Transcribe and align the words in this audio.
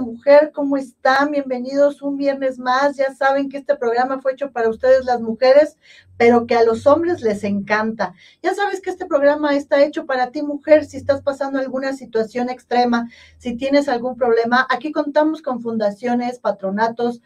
Mujer. 0.00 0.52
¿Cómo 0.54 0.78
están? 0.78 1.32
Bienvenidos 1.32 2.00
un 2.00 2.16
viernes 2.16 2.58
más. 2.58 2.96
Ya 2.96 3.14
saben 3.14 3.50
que 3.50 3.58
este 3.58 3.76
programa 3.76 4.18
fue 4.18 4.32
hecho 4.32 4.52
para 4.52 4.70
ustedes 4.70 5.04
las 5.04 5.20
mujeres, 5.20 5.76
pero 6.16 6.46
que 6.46 6.54
a 6.54 6.64
los 6.64 6.86
hombres 6.86 7.20
les 7.20 7.44
encanta. 7.44 8.14
Ya 8.42 8.54
sabes 8.54 8.80
que 8.80 8.88
este 8.88 9.04
programa 9.04 9.54
está 9.54 9.84
hecho 9.84 10.06
para 10.06 10.30
ti, 10.30 10.40
mujer, 10.40 10.86
si 10.86 10.96
estás 10.96 11.20
pasando 11.20 11.58
alguna 11.58 11.92
situación 11.92 12.48
extrema, 12.48 13.10
si 13.36 13.54
tienes 13.54 13.90
algún 13.90 14.16
problema. 14.16 14.66
Aquí 14.70 14.92
contamos 14.92 15.42
con 15.42 15.60
fundaciones, 15.60 16.38
patronatos, 16.38 17.20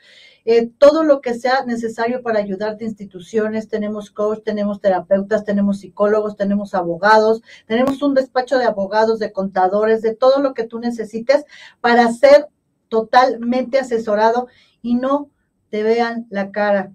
eh, 0.44 0.70
todo 0.78 1.04
lo 1.04 1.20
que 1.20 1.34
sea 1.34 1.64
necesario 1.64 2.22
para 2.22 2.38
ayudarte, 2.38 2.84
instituciones, 2.84 3.68
tenemos 3.68 4.10
coach, 4.10 4.42
tenemos 4.44 4.80
terapeutas, 4.80 5.44
tenemos 5.44 5.80
psicólogos, 5.80 6.36
tenemos 6.36 6.74
abogados, 6.74 7.42
tenemos 7.66 8.02
un 8.02 8.14
despacho 8.14 8.58
de 8.58 8.66
abogados, 8.66 9.18
de 9.18 9.32
contadores, 9.32 10.02
de 10.02 10.14
todo 10.14 10.40
lo 10.40 10.54
que 10.54 10.64
tú 10.64 10.78
necesites 10.78 11.44
para 11.80 12.12
ser 12.12 12.48
totalmente 12.88 13.78
asesorado 13.78 14.48
y 14.82 14.96
no 14.96 15.30
te 15.70 15.82
vean 15.82 16.26
la 16.30 16.50
cara 16.50 16.92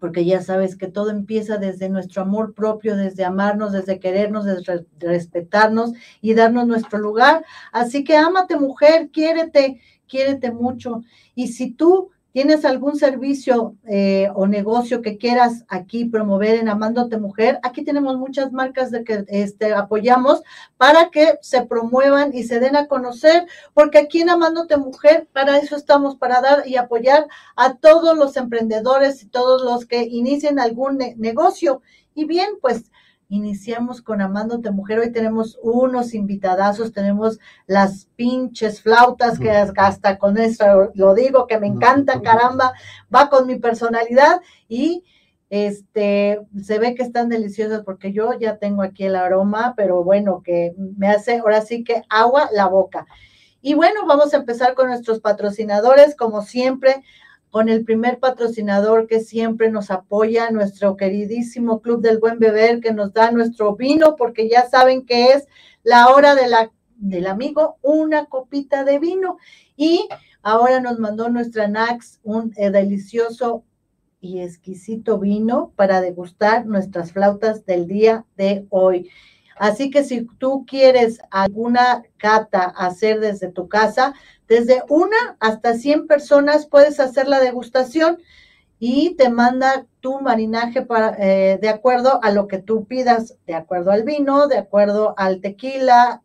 porque 0.00 0.24
ya 0.24 0.42
sabes 0.42 0.76
que 0.76 0.88
todo 0.88 1.10
empieza 1.10 1.58
desde 1.58 1.88
nuestro 1.88 2.22
amor 2.22 2.54
propio, 2.54 2.96
desde 2.96 3.24
amarnos, 3.24 3.72
desde 3.72 3.98
querernos, 3.98 4.44
desde 4.44 4.86
respetarnos 4.98 5.92
y 6.20 6.34
darnos 6.34 6.66
nuestro 6.66 6.98
lugar. 6.98 7.44
Así 7.72 8.04
que 8.04 8.16
ámate 8.16 8.56
mujer, 8.56 9.10
quiérete, 9.10 9.80
quiérete 10.06 10.52
mucho. 10.52 11.02
Y 11.34 11.48
si 11.48 11.72
tú 11.72 12.10
tienes 12.36 12.66
algún 12.66 12.98
servicio 12.98 13.76
eh, 13.88 14.28
o 14.34 14.46
negocio 14.46 15.00
que 15.00 15.16
quieras 15.16 15.64
aquí 15.68 16.04
promover 16.04 16.56
en 16.56 16.68
Amándote 16.68 17.16
Mujer, 17.16 17.58
aquí 17.62 17.82
tenemos 17.82 18.18
muchas 18.18 18.52
marcas 18.52 18.90
de 18.90 19.04
que 19.04 19.24
este, 19.28 19.72
apoyamos 19.72 20.42
para 20.76 21.08
que 21.08 21.38
se 21.40 21.64
promuevan 21.64 22.34
y 22.34 22.42
se 22.42 22.60
den 22.60 22.76
a 22.76 22.88
conocer, 22.88 23.46
porque 23.72 23.96
aquí 23.96 24.20
en 24.20 24.28
Amándote 24.28 24.76
Mujer, 24.76 25.26
para 25.32 25.56
eso 25.56 25.76
estamos, 25.76 26.16
para 26.16 26.42
dar 26.42 26.68
y 26.68 26.76
apoyar 26.76 27.26
a 27.56 27.76
todos 27.76 28.18
los 28.18 28.36
emprendedores 28.36 29.22
y 29.22 29.28
todos 29.28 29.62
los 29.62 29.86
que 29.86 30.02
inicien 30.02 30.60
algún 30.60 30.98
negocio. 31.16 31.80
Y 32.14 32.26
bien, 32.26 32.50
pues 32.60 32.90
Iniciamos 33.28 34.02
con 34.02 34.20
Amándote 34.20 34.70
Mujer. 34.70 35.00
Hoy 35.00 35.10
tenemos 35.10 35.58
unos 35.60 36.14
invitadazos, 36.14 36.92
tenemos 36.92 37.40
las 37.66 38.06
pinches 38.14 38.80
flautas, 38.80 39.40
que 39.40 39.50
hasta 39.50 40.18
con 40.18 40.38
esto 40.38 40.92
lo 40.94 41.12
digo, 41.12 41.48
que 41.48 41.58
me 41.58 41.66
encanta, 41.66 42.20
caramba, 42.20 42.72
va 43.12 43.28
con 43.28 43.48
mi 43.48 43.56
personalidad 43.56 44.40
y 44.68 45.02
este 45.50 46.40
se 46.60 46.78
ve 46.78 46.94
que 46.94 47.02
están 47.02 47.28
deliciosas 47.28 47.82
porque 47.82 48.12
yo 48.12 48.32
ya 48.38 48.58
tengo 48.58 48.82
aquí 48.82 49.04
el 49.04 49.16
aroma, 49.16 49.74
pero 49.76 50.04
bueno, 50.04 50.42
que 50.44 50.74
me 50.76 51.08
hace 51.08 51.38
ahora 51.38 51.62
sí 51.62 51.82
que 51.82 52.04
agua 52.08 52.48
la 52.52 52.68
boca. 52.68 53.06
Y 53.60 53.74
bueno, 53.74 54.06
vamos 54.06 54.34
a 54.34 54.36
empezar 54.36 54.74
con 54.74 54.86
nuestros 54.86 55.18
patrocinadores, 55.18 56.14
como 56.14 56.42
siempre 56.42 57.02
con 57.56 57.70
el 57.70 57.86
primer 57.86 58.18
patrocinador 58.18 59.06
que 59.06 59.20
siempre 59.20 59.70
nos 59.70 59.90
apoya, 59.90 60.50
nuestro 60.50 60.94
queridísimo 60.94 61.80
Club 61.80 62.02
del 62.02 62.18
Buen 62.18 62.38
Beber, 62.38 62.80
que 62.80 62.92
nos 62.92 63.14
da 63.14 63.30
nuestro 63.30 63.74
vino, 63.76 64.14
porque 64.14 64.46
ya 64.50 64.68
saben 64.68 65.06
que 65.06 65.32
es 65.32 65.48
la 65.82 66.08
hora 66.08 66.34
de 66.34 66.48
la, 66.48 66.70
del 66.96 67.26
amigo, 67.26 67.78
una 67.80 68.26
copita 68.26 68.84
de 68.84 68.98
vino. 68.98 69.38
Y 69.74 70.06
ahora 70.42 70.80
nos 70.80 70.98
mandó 70.98 71.30
nuestra 71.30 71.66
Nax 71.66 72.20
un 72.24 72.52
eh, 72.58 72.70
delicioso 72.70 73.64
y 74.20 74.40
exquisito 74.40 75.18
vino 75.18 75.72
para 75.76 76.02
degustar 76.02 76.66
nuestras 76.66 77.12
flautas 77.12 77.64
del 77.64 77.86
día 77.86 78.26
de 78.36 78.66
hoy. 78.68 79.08
Así 79.56 79.90
que 79.90 80.04
si 80.04 80.26
tú 80.38 80.64
quieres 80.66 81.18
alguna 81.30 82.02
cata 82.18 82.64
hacer 82.64 83.20
desde 83.20 83.48
tu 83.48 83.68
casa, 83.68 84.14
desde 84.48 84.82
una 84.88 85.36
hasta 85.40 85.74
100 85.74 86.06
personas 86.06 86.66
puedes 86.66 87.00
hacer 87.00 87.26
la 87.26 87.40
degustación 87.40 88.18
y 88.78 89.14
te 89.16 89.30
manda 89.30 89.86
tu 90.00 90.20
marinaje 90.20 90.82
para, 90.82 91.16
eh, 91.18 91.58
de 91.60 91.68
acuerdo 91.68 92.20
a 92.22 92.30
lo 92.30 92.46
que 92.46 92.58
tú 92.58 92.84
pidas, 92.84 93.36
de 93.46 93.54
acuerdo 93.54 93.90
al 93.90 94.04
vino, 94.04 94.48
de 94.48 94.58
acuerdo 94.58 95.14
al 95.16 95.40
tequila 95.40 96.22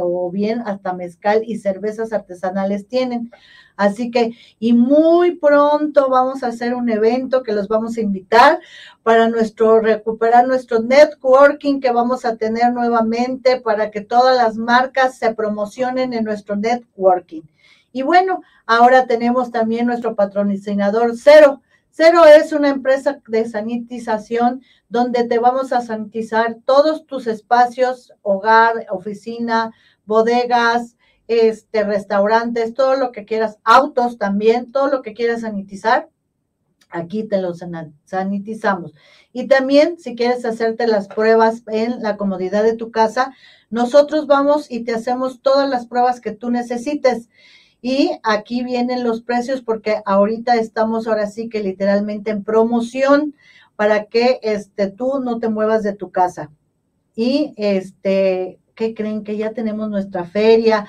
o 0.00 0.30
bien 0.30 0.62
hasta 0.66 0.92
mezcal 0.92 1.42
y 1.46 1.58
cervezas 1.58 2.12
artesanales 2.12 2.88
tienen. 2.88 3.30
Así 3.76 4.10
que, 4.10 4.32
y 4.58 4.72
muy 4.72 5.36
pronto 5.36 6.08
vamos 6.08 6.42
a 6.42 6.48
hacer 6.48 6.74
un 6.74 6.88
evento 6.88 7.42
que 7.42 7.52
los 7.52 7.68
vamos 7.68 7.96
a 7.96 8.00
invitar 8.00 8.60
para 9.02 9.28
nuestro, 9.28 9.80
recuperar 9.80 10.46
nuestro 10.46 10.80
networking 10.80 11.80
que 11.80 11.92
vamos 11.92 12.24
a 12.24 12.36
tener 12.36 12.72
nuevamente 12.72 13.60
para 13.60 13.90
que 13.90 14.00
todas 14.00 14.36
las 14.36 14.56
marcas 14.56 15.18
se 15.18 15.34
promocionen 15.34 16.14
en 16.14 16.24
nuestro 16.24 16.56
networking. 16.56 17.42
Y 17.92 18.02
bueno, 18.02 18.42
ahora 18.66 19.06
tenemos 19.06 19.50
también 19.50 19.86
nuestro 19.86 20.14
patrocinador 20.14 21.12
Cero. 21.16 21.62
Cero 21.98 22.26
es 22.26 22.52
una 22.52 22.68
empresa 22.68 23.22
de 23.26 23.48
sanitización 23.48 24.60
donde 24.90 25.24
te 25.24 25.38
vamos 25.38 25.72
a 25.72 25.80
sanitizar 25.80 26.58
todos 26.66 27.06
tus 27.06 27.26
espacios, 27.26 28.12
hogar, 28.20 28.86
oficina, 28.90 29.72
bodegas, 30.04 30.98
este, 31.26 31.84
restaurantes, 31.84 32.74
todo 32.74 32.96
lo 32.96 33.12
que 33.12 33.24
quieras, 33.24 33.56
autos 33.64 34.18
también, 34.18 34.72
todo 34.72 34.88
lo 34.88 35.00
que 35.00 35.14
quieras 35.14 35.40
sanitizar, 35.40 36.10
aquí 36.90 37.24
te 37.24 37.40
lo 37.40 37.54
sanitizamos. 38.04 38.92
Y 39.32 39.48
también 39.48 39.98
si 39.98 40.14
quieres 40.16 40.44
hacerte 40.44 40.86
las 40.86 41.08
pruebas 41.08 41.62
en 41.66 42.02
la 42.02 42.18
comodidad 42.18 42.62
de 42.62 42.76
tu 42.76 42.90
casa, 42.90 43.32
nosotros 43.70 44.26
vamos 44.26 44.70
y 44.70 44.84
te 44.84 44.92
hacemos 44.92 45.40
todas 45.40 45.66
las 45.70 45.86
pruebas 45.86 46.20
que 46.20 46.32
tú 46.32 46.50
necesites. 46.50 47.30
Y 47.88 48.18
aquí 48.24 48.64
vienen 48.64 49.04
los 49.04 49.22
precios 49.22 49.62
porque 49.62 50.02
ahorita 50.06 50.56
estamos 50.56 51.06
ahora 51.06 51.28
sí 51.28 51.48
que 51.48 51.62
literalmente 51.62 52.32
en 52.32 52.42
promoción 52.42 53.36
para 53.76 54.06
que 54.06 54.40
este, 54.42 54.88
tú 54.88 55.20
no 55.20 55.38
te 55.38 55.48
muevas 55.48 55.84
de 55.84 55.92
tu 55.92 56.10
casa. 56.10 56.50
Y 57.14 57.54
este, 57.56 58.58
¿qué 58.74 58.92
creen? 58.92 59.22
Que 59.22 59.36
ya 59.36 59.52
tenemos 59.52 59.88
nuestra 59.88 60.24
feria, 60.24 60.88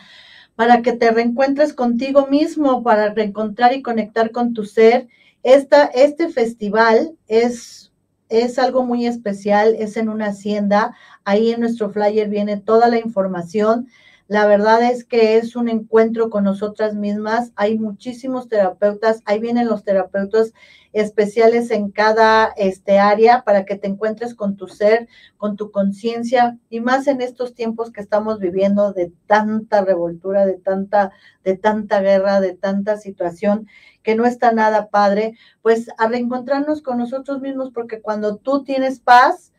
para 0.55 0.81
que 0.81 0.91
te 0.91 1.11
reencuentres 1.11 1.71
contigo 1.71 2.25
mismo, 2.25 2.81
para 2.81 3.13
reencontrar 3.13 3.73
y 3.73 3.83
conectar 3.83 4.31
con 4.31 4.55
tu 4.55 4.65
ser. 4.65 5.07
Esta, 5.43 5.85
este 5.85 6.29
festival 6.29 7.15
es, 7.27 7.93
es 8.27 8.57
algo 8.57 8.83
muy 8.83 9.05
especial, 9.05 9.75
es 9.77 9.97
en 9.97 10.09
una 10.09 10.29
hacienda. 10.29 10.95
Ahí 11.25 11.51
en 11.51 11.59
nuestro 11.59 11.91
flyer 11.91 12.27
viene 12.27 12.57
toda 12.57 12.87
la 12.87 12.97
información. 12.97 13.87
La 14.27 14.45
verdad 14.45 14.83
es 14.83 15.05
que 15.05 15.37
es 15.37 15.55
un 15.55 15.69
encuentro 15.69 16.29
con 16.29 16.43
nosotras 16.43 16.95
mismas. 16.95 17.53
Hay 17.55 17.79
muchísimos 17.79 18.49
terapeutas. 18.49 19.21
Ahí 19.23 19.39
vienen 19.39 19.67
los 19.67 19.85
terapeutas 19.85 20.53
especiales 20.91 21.71
en 21.71 21.91
cada 21.91 22.51
este, 22.57 22.99
área 22.99 23.43
para 23.43 23.63
que 23.63 23.77
te 23.77 23.87
encuentres 23.87 24.35
con 24.35 24.57
tu 24.57 24.67
ser, 24.67 25.07
con 25.37 25.55
tu 25.55 25.71
conciencia 25.71 26.57
y 26.69 26.81
más 26.81 27.07
en 27.07 27.21
estos 27.21 27.53
tiempos 27.53 27.91
que 27.91 28.01
estamos 28.01 28.39
viviendo 28.39 28.91
de 28.91 29.13
tanta 29.27 29.81
revoltura, 29.85 30.45
de 30.45 30.57
tanta, 30.57 31.11
de 31.45 31.55
tanta 31.55 32.01
guerra, 32.01 32.41
de 32.41 32.53
tanta 32.53 32.97
situación 32.97 33.67
que 34.03 34.15
no 34.15 34.25
está 34.25 34.51
nada 34.51 34.89
padre, 34.89 35.37
pues 35.61 35.87
a 35.97 36.07
reencontrarnos 36.07 36.81
con 36.81 36.97
nosotros 36.97 37.39
mismos 37.39 37.71
porque 37.71 38.01
cuando 38.01 38.37
tú 38.37 38.63
tienes 38.63 38.99
paz, 38.99 39.53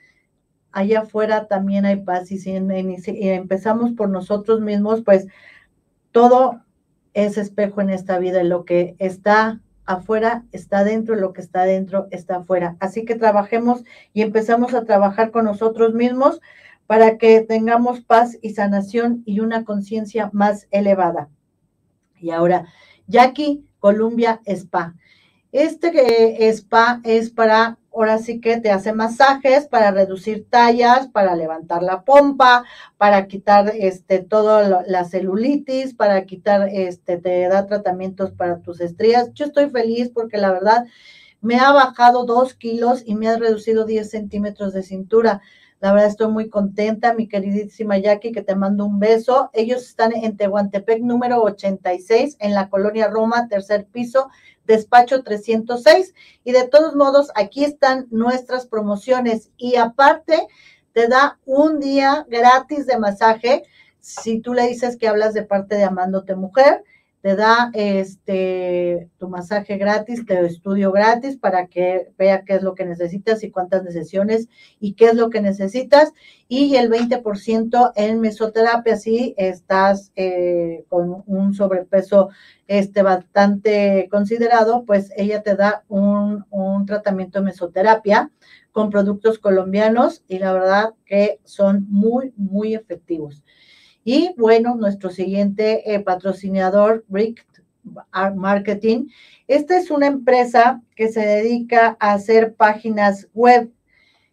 allá 0.72 1.00
afuera 1.00 1.46
también 1.46 1.84
hay 1.84 1.96
paz 1.96 2.30
y 2.30 2.38
si 2.38 2.52
empezamos 2.54 3.92
por 3.92 4.08
nosotros 4.08 4.60
mismos, 4.60 5.02
pues 5.02 5.26
todo 6.12 6.62
es 7.14 7.38
espejo 7.38 7.80
en 7.80 7.90
esta 7.90 8.18
vida, 8.18 8.42
lo 8.42 8.64
que 8.64 8.94
está 8.98 9.60
afuera 9.86 10.44
está 10.52 10.84
dentro, 10.84 11.16
lo 11.16 11.32
que 11.32 11.40
está 11.40 11.64
dentro 11.64 12.06
está 12.10 12.36
afuera. 12.36 12.76
Así 12.78 13.04
que 13.04 13.14
trabajemos 13.14 13.84
y 14.12 14.22
empezamos 14.22 14.74
a 14.74 14.84
trabajar 14.84 15.30
con 15.30 15.46
nosotros 15.46 15.94
mismos 15.94 16.40
para 16.86 17.18
que 17.18 17.40
tengamos 17.40 18.00
paz 18.00 18.38
y 18.42 18.50
sanación 18.50 19.22
y 19.26 19.40
una 19.40 19.64
conciencia 19.64 20.30
más 20.32 20.68
elevada. 20.70 21.28
Y 22.20 22.30
ahora, 22.30 22.66
Jackie 23.06 23.64
Columbia 23.78 24.40
Spa. 24.46 24.94
Este 25.52 26.48
spa 26.52 27.00
es 27.04 27.30
para 27.30 27.78
ahora 27.98 28.18
sí 28.18 28.40
que 28.40 28.60
te 28.60 28.70
hace 28.70 28.92
masajes 28.92 29.66
para 29.66 29.90
reducir 29.90 30.46
tallas, 30.48 31.08
para 31.08 31.34
levantar 31.34 31.82
la 31.82 32.02
pompa, 32.02 32.64
para 32.96 33.26
quitar 33.26 33.72
este 33.74 34.20
todo 34.20 34.82
la 34.86 35.04
celulitis, 35.04 35.94
para 35.94 36.24
quitar 36.24 36.68
este 36.68 37.16
te 37.16 37.48
da 37.48 37.66
tratamientos 37.66 38.30
para 38.30 38.60
tus 38.60 38.80
estrías. 38.80 39.32
Yo 39.32 39.46
estoy 39.46 39.70
feliz 39.70 40.10
porque 40.14 40.36
la 40.38 40.52
verdad 40.52 40.84
me 41.40 41.56
ha 41.56 41.72
bajado 41.72 42.24
dos 42.24 42.54
kilos 42.54 43.02
y 43.04 43.14
me 43.14 43.28
ha 43.28 43.36
reducido 43.36 43.84
10 43.84 44.08
centímetros 44.10 44.72
de 44.74 44.82
cintura. 44.82 45.40
La 45.80 45.92
verdad 45.92 46.08
estoy 46.08 46.28
muy 46.32 46.48
contenta, 46.48 47.14
mi 47.14 47.28
queridísima 47.28 47.98
Jackie, 47.98 48.32
que 48.32 48.42
te 48.42 48.56
mando 48.56 48.84
un 48.84 48.98
beso. 48.98 49.50
Ellos 49.52 49.82
están 49.82 50.12
en 50.12 50.36
Tehuantepec 50.36 51.02
número 51.02 51.40
86, 51.42 52.36
en 52.40 52.54
la 52.54 52.68
colonia 52.68 53.06
Roma, 53.06 53.46
tercer 53.48 53.86
piso, 53.86 54.28
despacho 54.66 55.22
306. 55.22 56.14
Y 56.42 56.50
de 56.50 56.66
todos 56.66 56.96
modos, 56.96 57.30
aquí 57.36 57.64
están 57.64 58.08
nuestras 58.10 58.66
promociones. 58.66 59.52
Y 59.56 59.76
aparte, 59.76 60.48
te 60.92 61.06
da 61.06 61.38
un 61.44 61.78
día 61.78 62.26
gratis 62.28 62.86
de 62.86 62.98
masaje 62.98 63.62
Si 64.00 64.40
tú 64.40 64.54
le 64.54 64.66
dices 64.66 64.96
que 64.96 65.06
hablas 65.06 65.32
de 65.34 65.44
parte 65.44 65.76
de 65.76 65.84
Amándote 65.84 66.34
Mujer, 66.34 66.82
te 67.20 67.34
da 67.34 67.70
este 67.74 69.08
tu 69.18 69.28
masaje 69.28 69.76
gratis, 69.76 70.24
te 70.24 70.44
estudio 70.46 70.92
gratis 70.92 71.36
para 71.36 71.66
que 71.66 72.12
vea 72.16 72.44
qué 72.44 72.54
es 72.54 72.62
lo 72.62 72.74
que 72.74 72.84
necesitas 72.84 73.42
y 73.42 73.50
cuántas 73.50 73.82
sesiones 73.92 74.48
y 74.78 74.94
qué 74.94 75.06
es 75.06 75.14
lo 75.14 75.28
que 75.28 75.40
necesitas. 75.40 76.12
Y 76.46 76.76
el 76.76 76.90
20% 76.90 77.92
en 77.96 78.20
mesoterapia, 78.20 78.96
si 78.96 79.34
estás 79.36 80.12
eh, 80.16 80.84
con 80.88 81.24
un 81.26 81.54
sobrepeso 81.54 82.30
este, 82.68 83.02
bastante 83.02 84.08
considerado, 84.10 84.84
pues 84.84 85.10
ella 85.16 85.42
te 85.42 85.56
da 85.56 85.84
un, 85.88 86.46
un 86.50 86.86
tratamiento 86.86 87.40
de 87.40 87.46
mesoterapia 87.46 88.30
con 88.70 88.90
productos 88.90 89.40
colombianos 89.40 90.22
y 90.28 90.38
la 90.38 90.52
verdad 90.52 90.94
que 91.04 91.40
son 91.44 91.86
muy, 91.90 92.32
muy 92.36 92.74
efectivos. 92.74 93.42
Y 94.04 94.34
bueno, 94.36 94.74
nuestro 94.74 95.10
siguiente 95.10 95.94
eh, 95.94 96.00
patrocinador, 96.00 97.04
Rick 97.10 97.44
Marketing. 98.34 99.08
Esta 99.46 99.78
es 99.78 99.90
una 99.90 100.06
empresa 100.06 100.82
que 100.94 101.08
se 101.08 101.20
dedica 101.20 101.96
a 102.00 102.12
hacer 102.12 102.54
páginas 102.54 103.28
web. 103.34 103.70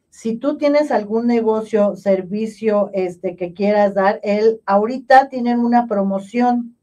Si 0.09 0.37
tú 0.37 0.57
tienes 0.57 0.91
algún 0.91 1.27
negocio, 1.27 1.95
servicio 1.95 2.89
este, 2.93 3.35
que 3.35 3.53
quieras 3.53 3.93
dar, 3.93 4.19
él 4.23 4.61
ahorita 4.65 5.29
tienen 5.29 5.59
una 5.59 5.87
promoción. 5.87 6.75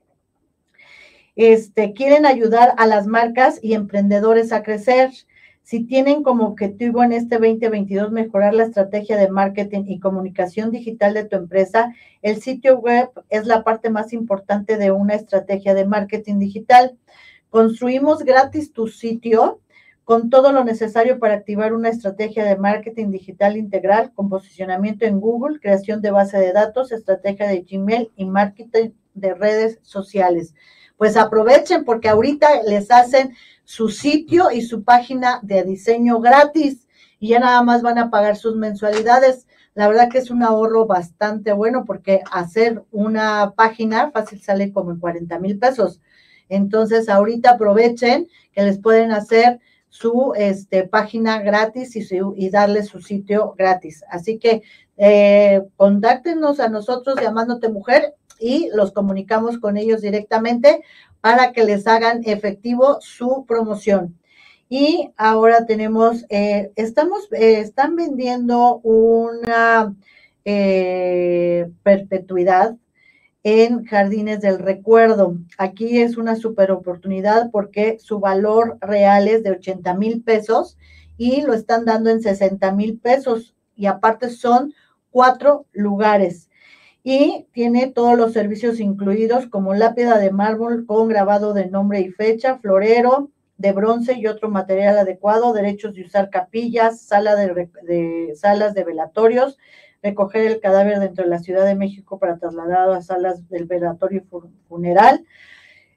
Este, 1.35 1.95
quieren 1.95 2.27
ayudar 2.27 2.75
a 2.77 2.87
las 2.87 3.07
marcas 3.07 3.59
y 3.63 3.73
emprendedores 3.73 4.53
a 4.53 4.63
crecer. 4.63 5.11
Si 5.63 5.85
tienen 5.85 6.23
como 6.23 6.47
objetivo 6.47 7.05
en 7.05 7.13
este 7.13 7.37
2022 7.39 8.11
mejorar 8.11 8.53
la 8.53 8.65
estrategia 8.65 9.17
de 9.17 9.31
marketing 9.31 9.85
y 9.87 10.01
comunicación 10.01 10.71
digital 10.71 11.15
de 11.15 11.25
tu 11.25 11.37
empresa, 11.37 11.95
el 12.21 12.43
sitio 12.43 12.79
web 12.79 13.11
es 13.31 13.47
la 13.47 13.63
parte 13.63 13.89
más 13.89 14.13
importante 14.13 14.77
de 14.77 14.91
una 14.91 15.15
estrategia 15.15 15.75
de 15.75 15.87
marketing 15.87 16.39
digital. 16.39 16.99
Construimos 17.49 18.25
gratis 18.25 18.73
tu 18.73 18.89
sitio 18.89 19.61
con 20.05 20.31
todo 20.31 20.53
lo 20.53 20.65
necesario 20.65 21.21
para 21.21 21.35
activar 21.35 21.73
una 21.73 21.91
estrategia 21.91 22.45
de 22.45 22.57
marketing 22.57 23.11
digital 23.11 23.57
integral 23.57 24.13
con 24.15 24.29
posicionamiento 24.29 25.05
en 25.05 25.21
Google, 25.21 25.61
creación 25.61 26.03
de 26.03 26.11
base 26.11 26.39
de 26.39 26.53
datos, 26.53 26.91
estrategia 26.91 27.47
de 27.47 27.63
Gmail 27.63 28.11
y 28.17 28.25
marketing 28.25 28.91
de 29.15 29.35
redes 29.35 29.79
sociales. 29.83 30.55
Pues 30.97 31.17
aprovechen 31.17 31.85
porque 31.85 32.09
ahorita 32.09 32.63
les 32.63 32.91
hacen 32.91 33.35
su 33.65 33.89
sitio 33.89 34.51
y 34.51 34.63
su 34.63 34.85
página 34.85 35.41
de 35.43 35.65
diseño 35.65 36.21
gratis 36.21 36.87
y 37.19 37.29
ya 37.29 37.39
nada 37.39 37.63
más 37.63 37.83
van 37.83 37.99
a 37.99 38.11
pagar 38.11 38.37
sus 38.37 38.57
mensualidades. 38.57 39.47
La 39.75 39.89
verdad 39.89 40.09
que 40.11 40.19
es 40.19 40.31
un 40.31 40.43
ahorro 40.43 40.87
bastante 40.87 41.53
bueno 41.53 41.85
porque 41.85 42.21
hacer 42.31 42.85
una 42.91 43.53
página 43.57 44.11
fácil 44.11 44.43
sale 44.43 44.73
como 44.73 44.91
en 44.91 44.99
40 44.99 45.39
mil 45.39 45.59
pesos. 45.59 46.01
Entonces 46.49 47.09
ahorita 47.09 47.53
aprovechen 47.53 48.29
que 48.53 48.63
les 48.63 48.79
pueden 48.79 49.13
hacer 49.13 49.61
su 49.89 50.33
este, 50.37 50.85
página 50.85 51.41
gratis 51.43 51.97
y, 51.97 52.03
su, 52.03 52.35
y 52.37 52.51
su 52.83 53.01
sitio 53.01 53.55
gratis. 53.57 54.03
Así 54.11 54.39
que 54.39 54.63
eh, 54.97 55.63
contáctenos 55.77 56.61
a 56.61 56.69
nosotros 56.69 57.21
llamándote 57.21 57.69
mujer 57.69 58.15
y 58.43 58.69
los 58.75 58.93
comunicamos 58.93 59.59
con 59.59 59.77
ellos 59.77 60.01
directamente 60.01 60.83
para 61.21 61.53
que 61.53 61.65
les 61.65 61.87
hagan 61.87 62.23
efectivo 62.25 62.99
su 63.01 63.45
promoción. 63.47 64.19
Y 64.69 65.11
ahora 65.17 65.67
tenemos, 65.67 66.25
eh, 66.29 66.73
estamos, 66.77 67.29
eh, 67.33 67.61
están 67.61 67.95
vendiendo 67.95 68.79
una 68.79 69.95
eh, 70.45 71.71
perpetuidad 71.83 72.77
en 73.45 73.85
Jardines 73.85 74.41
del 74.41 74.59
Recuerdo. 74.59 75.37
Aquí 75.59 76.01
es 76.01 76.17
una 76.17 76.37
super 76.37 76.73
oportunidad 76.73 77.51
porque 77.51 77.99
su 78.01 78.19
valor 78.19 78.79
real 78.81 79.29
es 79.29 79.43
de 79.43 79.53
80 79.53 79.95
mil 79.95 80.23
pesos 80.23 80.79
y 81.17 81.43
lo 81.43 81.53
están 81.53 81.85
dando 81.85 82.11
en 82.11 82.23
60 82.23 82.73
mil 82.73 82.99
pesos. 82.99 83.55
Y 83.77 83.87
aparte 83.87 84.31
son 84.31 84.75
cuatro 85.11 85.67
lugares 85.73 86.49
y 87.05 87.49
tiene 87.53 87.89
todos 87.89 88.17
los 88.17 88.33
servicios 88.33 88.79
incluidos 88.79 89.47
como 89.47 89.75
lápida 89.75 90.19
de 90.19 90.31
mármol 90.31 90.87
con 90.87 91.09
grabado 91.09 91.53
de 91.53 91.67
nombre 91.67 92.01
y 92.01 92.11
fecha, 92.11 92.59
florero 92.59 93.31
de 93.57 93.73
bronce 93.73 94.15
y 94.15 94.27
otro 94.27 94.51
material 94.51 94.99
adecuado, 94.99 95.53
derechos 95.53 95.95
de 95.95 96.03
usar 96.03 96.31
capillas, 96.31 97.01
sala 97.01 97.37
de, 97.37 98.33
salas 98.35 98.75
de 98.75 98.85
velatorios, 98.85 99.57
recoger 100.03 100.47
el 100.47 100.61
cadáver 100.61 100.99
dentro 100.99 101.23
de 101.25 101.31
la 101.31 101.39
Ciudad 101.39 101.65
de 101.65 101.77
México 101.77 102.19
para 102.19 102.39
trasladarlo 102.39 102.95
a 102.95 103.03
salas 103.03 103.49
del 103.49 103.67
velatorio 103.67 104.25
funeral, 104.69 105.25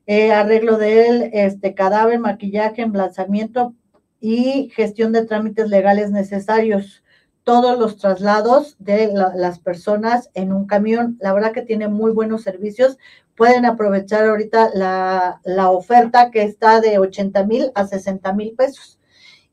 eh, 0.05 0.31
arreglo 0.31 0.77
del 0.77 1.31
este, 1.33 1.73
cadáver, 1.73 2.19
maquillaje, 2.19 2.83
emplazamiento 2.83 3.73
y 4.19 4.69
gestión 4.75 5.11
de 5.11 5.25
trámites 5.25 5.67
legales 5.69 6.11
necesarios 6.11 7.03
todos 7.45 7.77
los 7.77 7.97
traslados 7.97 8.75
de 8.79 9.13
las 9.35 9.59
personas 9.59 10.31
en 10.33 10.51
un 10.51 10.65
camión. 10.65 11.17
La 11.21 11.31
verdad 11.31 11.53
que 11.53 11.61
tiene 11.61 11.87
muy 11.87 12.11
buenos 12.11 12.41
servicios. 12.41 12.97
Pueden 13.37 13.65
aprovechar 13.65 14.25
ahorita 14.25 14.71
la, 14.73 15.69
oferta 15.69 16.31
que 16.31 16.41
está 16.41 16.81
de 16.81 16.97
80 16.97 17.45
mil 17.45 17.71
a 17.75 17.85
60 17.85 18.33
mil 18.33 18.55
pesos. 18.55 18.99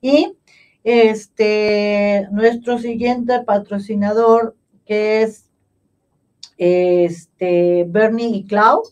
Y 0.00 0.32
este, 0.84 2.26
nuestro 2.32 2.78
siguiente 2.78 3.40
patrocinador, 3.40 4.56
que 4.86 5.22
es 5.22 5.50
este, 6.56 7.84
Bernie 7.86 8.36
y 8.36 8.46
Clau, 8.46 8.84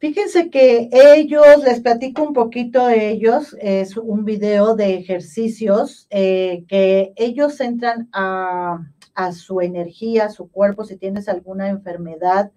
Fíjense 0.00 0.48
que 0.48 0.88
ellos, 0.92 1.62
les 1.62 1.80
platico 1.80 2.22
un 2.22 2.32
poquito 2.32 2.86
de 2.86 3.10
ellos, 3.10 3.54
es 3.60 3.98
un 3.98 4.24
video 4.24 4.74
de 4.74 4.94
ejercicios 4.94 6.06
eh, 6.08 6.64
que 6.68 7.12
ellos 7.16 7.60
entran 7.60 8.08
a, 8.14 8.78
a, 9.14 9.32
su 9.32 9.60
energía, 9.60 10.24
a 10.24 10.30
su 10.30 10.50
cuerpo, 10.50 10.84
si 10.84 10.96
tienes 10.96 11.28
alguna 11.28 11.68
enfermedad, 11.68 12.50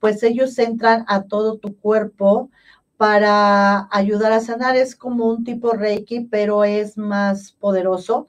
pues 0.00 0.22
ellos 0.22 0.58
entran 0.58 1.04
a 1.08 1.24
todo 1.24 1.58
tu 1.58 1.76
cuerpo 1.76 2.50
para 2.96 3.86
ayudar 3.90 4.32
a 4.32 4.40
sanar. 4.40 4.74
Es 4.74 4.96
como 4.96 5.26
un 5.26 5.44
tipo 5.44 5.72
Reiki, 5.72 6.20
pero 6.20 6.64
es 6.64 6.96
más 6.96 7.52
poderoso 7.52 8.28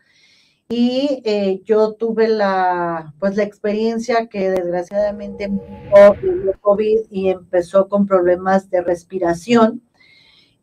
y 0.71 1.23
eh, 1.25 1.61
yo 1.65 1.93
tuve 1.93 2.27
la, 2.27 3.15
pues 3.19 3.35
la 3.35 3.43
experiencia 3.43 4.27
que 4.27 4.51
desgraciadamente 4.51 5.45
el 5.45 6.59
COVID 6.61 6.99
y 7.09 7.29
empezó 7.29 7.89
con 7.89 8.05
problemas 8.05 8.69
de 8.69 8.81
respiración 8.81 9.81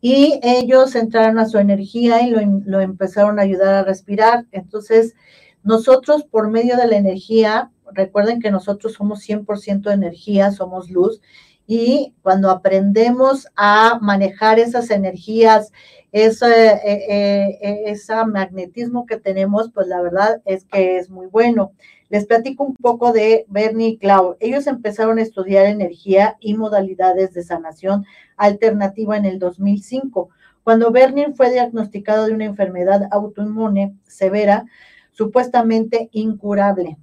y 0.00 0.38
ellos 0.44 0.94
entraron 0.94 1.40
a 1.40 1.48
su 1.48 1.58
energía 1.58 2.22
y 2.22 2.30
lo, 2.30 2.40
lo 2.64 2.80
empezaron 2.80 3.40
a 3.40 3.42
ayudar 3.42 3.74
a 3.74 3.82
respirar. 3.82 4.46
Entonces, 4.52 5.16
nosotros 5.64 6.22
por 6.22 6.50
medio 6.50 6.76
de 6.76 6.86
la 6.86 6.96
energía, 6.96 7.72
recuerden 7.92 8.40
que 8.40 8.52
nosotros 8.52 8.92
somos 8.92 9.26
100% 9.28 9.92
energía, 9.92 10.52
somos 10.52 10.88
luz, 10.88 11.20
y 11.66 12.14
cuando 12.22 12.50
aprendemos 12.50 13.48
a 13.56 13.98
manejar 14.00 14.58
esas 14.58 14.90
energías, 14.90 15.72
ese, 16.12 16.72
eh, 16.84 17.58
eh, 17.60 17.96
magnetismo 18.26 19.06
que 19.06 19.18
tenemos, 19.18 19.70
pues 19.72 19.88
la 19.88 20.00
verdad 20.00 20.40
es 20.44 20.64
que 20.64 20.98
es 20.98 21.10
muy 21.10 21.26
bueno. 21.26 21.72
Les 22.08 22.24
platico 22.24 22.64
un 22.64 22.74
poco 22.76 23.12
de 23.12 23.44
Bernie 23.48 23.88
y 23.88 23.98
Clau. 23.98 24.36
Ellos 24.38 24.66
empezaron 24.68 25.18
a 25.18 25.22
estudiar 25.22 25.66
energía 25.66 26.36
y 26.40 26.54
modalidades 26.54 27.34
de 27.34 27.42
sanación 27.42 28.06
alternativa 28.36 29.16
en 29.16 29.24
el 29.24 29.38
2005. 29.40 30.30
Cuando 30.62 30.92
Bernie 30.92 31.32
fue 31.34 31.50
diagnosticado 31.50 32.26
de 32.26 32.32
una 32.32 32.44
enfermedad 32.44 33.08
autoinmune 33.10 33.96
severa, 34.06 34.66
supuestamente 35.12 36.08
incurable. 36.12 36.96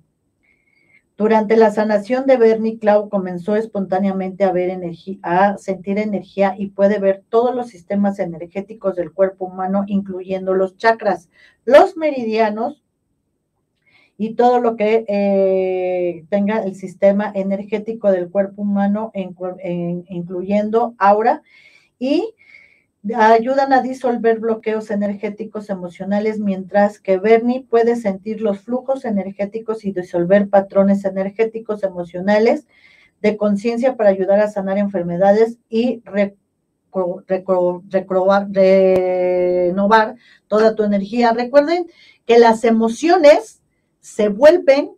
Durante 1.24 1.56
la 1.56 1.72
sanación 1.72 2.26
de 2.26 2.36
Bernie, 2.36 2.80
Clau 2.80 3.08
comenzó 3.08 3.56
espontáneamente 3.56 4.44
a 4.44 4.52
ver 4.52 4.78
a 5.22 5.58
sentir 5.58 5.98
energía 5.98 6.54
y 6.58 6.68
puede 6.68 7.00
ver 7.00 7.24
todos 7.30 7.56
los 7.56 7.68
sistemas 7.68 8.20
energéticos 8.20 8.98
del 8.98 9.14
cuerpo 9.14 9.46
humano, 9.46 9.86
incluyendo 9.88 10.54
los 10.54 10.76
chakras, 10.76 11.30
los 11.64 11.96
meridianos 11.96 12.84
y 14.18 14.34
todo 14.34 14.60
lo 14.60 14.76
que 14.76 15.06
eh, 15.08 16.26
tenga 16.28 16.62
el 16.62 16.76
sistema 16.76 17.32
energético 17.34 18.12
del 18.12 18.30
cuerpo 18.30 18.64
humano, 18.64 19.14
incluyendo 19.14 20.94
aura 20.98 21.42
y 22.00 22.36
ayudan 23.16 23.74
a 23.74 23.82
disolver 23.82 24.40
bloqueos 24.40 24.90
energéticos 24.90 25.70
emocionales, 25.70 26.40
mientras 26.40 27.00
que 27.00 27.18
Bernie 27.18 27.66
puede 27.70 27.96
sentir 27.96 28.42
los 28.42 28.62
flujos 28.62 29.04
energéticos 29.04 29.84
y 29.84 29.92
disolver 29.92 30.50
patrones 30.50 31.04
energéticos 31.04 31.84
emocionales 31.84 32.66
de 33.22 33.36
conciencia 33.38 33.98
para 33.98 34.10
ayudar 34.10 34.40
a 34.40 34.50
sanar 34.50 34.78
enfermedades 34.78 35.58
y 35.70 36.02
renovar 36.92 37.24
toda 40.48 40.76
tu 40.76 40.84
energía. 40.84 41.34
Recuerden 41.34 41.88
que 42.26 42.40
las 42.40 42.64
emociones 42.64 43.62
se 44.00 44.30
vuelven 44.30 44.92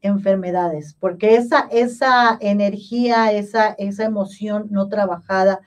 enfermedades, 0.00 0.94
porque 0.98 1.34
esa, 1.34 1.68
esa 1.70 2.36
energía, 2.40 3.32
esa, 3.32 3.74
esa 3.78 4.04
emoción 4.04 4.68
no 4.70 4.88
trabajada, 4.88 5.60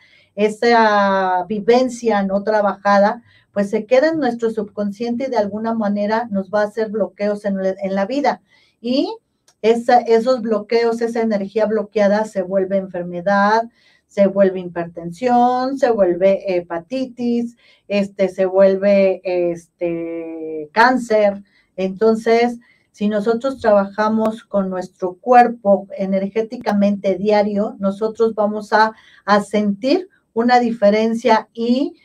esa 0.46 1.46
vivencia 1.48 2.24
no 2.24 2.44
trabajada, 2.44 3.24
pues 3.52 3.70
se 3.70 3.86
queda 3.86 4.10
en 4.10 4.20
nuestro 4.20 4.50
subconsciente 4.50 5.26
y 5.26 5.30
de 5.30 5.38
alguna 5.38 5.74
manera 5.74 6.28
nos 6.32 6.50
va 6.50 6.62
a 6.62 6.66
hacer 6.66 6.90
bloqueos 6.90 7.46
en, 7.46 7.58
la 7.96 8.06
vida. 8.06 8.42
Y 8.80 9.14
esos 9.62 10.42
bloqueos, 10.42 11.02
esa 11.02 11.22
energía 11.22 11.66
bloqueada 11.66 12.26
se 12.26 12.42
vuelve 12.42 12.78
enfermedad, 12.78 13.64
se 14.08 14.28
vuelve 14.28 14.60
hipertensión, 14.60 15.78
se 15.78 15.90
vuelve 15.92 16.58
hepatitis, 16.58 17.56
este, 17.88 18.30
se 18.30 18.46
vuelve 18.46 19.22
este, 19.24 20.70
cáncer. 20.72 21.44
Entonces, 21.76 22.60
si 22.92 23.08
nosotros 23.08 23.60
trabajamos 23.60 24.44
con 24.44 24.70
nuestro 24.70 25.14
cuerpo 25.16 25.88
energéticamente 25.98 27.18
diario, 27.18 27.76
nosotros 27.80 28.36
vamos 28.36 28.74
a, 28.74 28.94
a 29.26 29.42
sentir 29.42 30.10
una 30.34 30.60
diferencia 30.60 31.50
y 31.54 31.98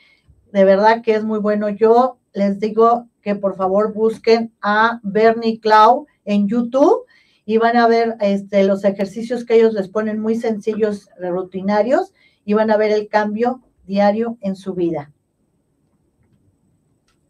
de 0.53 0.65
verdad 0.65 1.03
que 1.03 1.15
es 1.15 1.25
muy 1.25 1.39
bueno. 1.39 1.69
Yo 1.69 2.19
les 2.33 2.61
digo 2.61 3.09
que 3.23 3.35
por 3.35 3.57
favor 3.57 3.93
busquen 3.93 4.53
a 4.61 5.01
Bernie 5.03 5.61
Clau 5.61 6.07
en 6.25 6.49
YouTube 6.49 7.05
y 7.45 7.59
van 7.59 7.77
a 7.77 7.87
ver 7.87 8.17
este, 8.21 8.65
los 8.65 8.85
ejercicios 8.85 9.45
que 9.45 9.55
ellos 9.55 9.73
les 9.73 9.89
ponen 9.89 10.21
muy 10.21 10.35
sencillos, 10.35 11.09
rutinarios, 11.19 12.13
y 12.45 12.55
van 12.55 12.71
a 12.71 12.77
ver 12.77 12.91
el 12.91 13.09
cambio 13.09 13.63
diario 13.87 14.37
en 14.41 14.57
su 14.57 14.75
vida. 14.75 15.13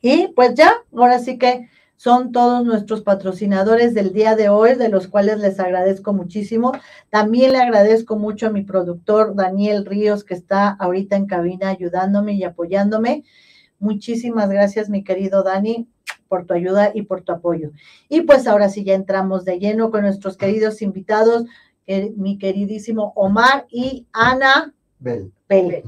Y 0.00 0.28
pues 0.28 0.54
ya, 0.54 0.72
ahora 0.92 1.18
sí 1.18 1.38
que 1.38 1.68
son 1.96 2.32
todos 2.32 2.64
nuestros 2.64 3.02
patrocinadores 3.02 3.94
del 3.94 4.12
día 4.12 4.36
de 4.36 4.48
hoy, 4.48 4.74
de 4.74 4.88
los 4.88 5.08
cuales 5.08 5.38
les 5.38 5.58
agradezco 5.58 6.12
muchísimo. 6.12 6.72
También 7.10 7.52
le 7.52 7.58
agradezco 7.58 8.16
mucho 8.16 8.46
a 8.46 8.50
mi 8.50 8.62
productor 8.62 9.34
Daniel 9.34 9.86
Ríos, 9.86 10.24
que 10.24 10.34
está 10.34 10.68
ahorita 10.68 11.16
en 11.16 11.26
cabina 11.26 11.70
ayudándome 11.70 12.34
y 12.34 12.44
apoyándome. 12.44 13.24
Muchísimas 13.78 14.48
gracias, 14.48 14.88
mi 14.88 15.04
querido 15.04 15.42
Dani, 15.42 15.88
por 16.28 16.46
tu 16.46 16.54
ayuda 16.54 16.92
y 16.94 17.02
por 17.02 17.22
tu 17.22 17.32
apoyo. 17.32 17.72
Y 18.08 18.22
pues 18.22 18.46
ahora 18.46 18.68
sí 18.68 18.84
ya 18.84 18.94
entramos 18.94 19.44
de 19.44 19.58
lleno 19.58 19.90
con 19.90 20.02
nuestros 20.02 20.36
queridos 20.36 20.82
invitados, 20.82 21.44
mi 22.16 22.38
queridísimo 22.38 23.12
Omar 23.16 23.66
y 23.70 24.06
Ana. 24.12 24.74
Bel. 24.98 25.32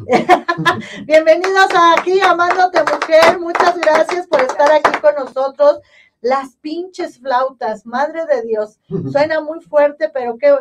Bienvenidos 1.04 1.68
aquí, 1.96 2.20
Amándote 2.20 2.78
Mujer. 2.84 3.40
Muchas 3.40 3.76
gracias 3.78 4.28
por 4.28 4.40
estar 4.42 4.70
aquí 4.70 4.96
con 5.00 5.16
nosotros. 5.16 5.80
Las 6.20 6.56
pinches 6.56 7.18
flautas, 7.18 7.86
madre 7.86 8.26
de 8.26 8.42
Dios. 8.42 8.80
Suena 9.10 9.40
muy 9.40 9.60
fuerte, 9.60 10.10
pero 10.12 10.36
qué, 10.38 10.56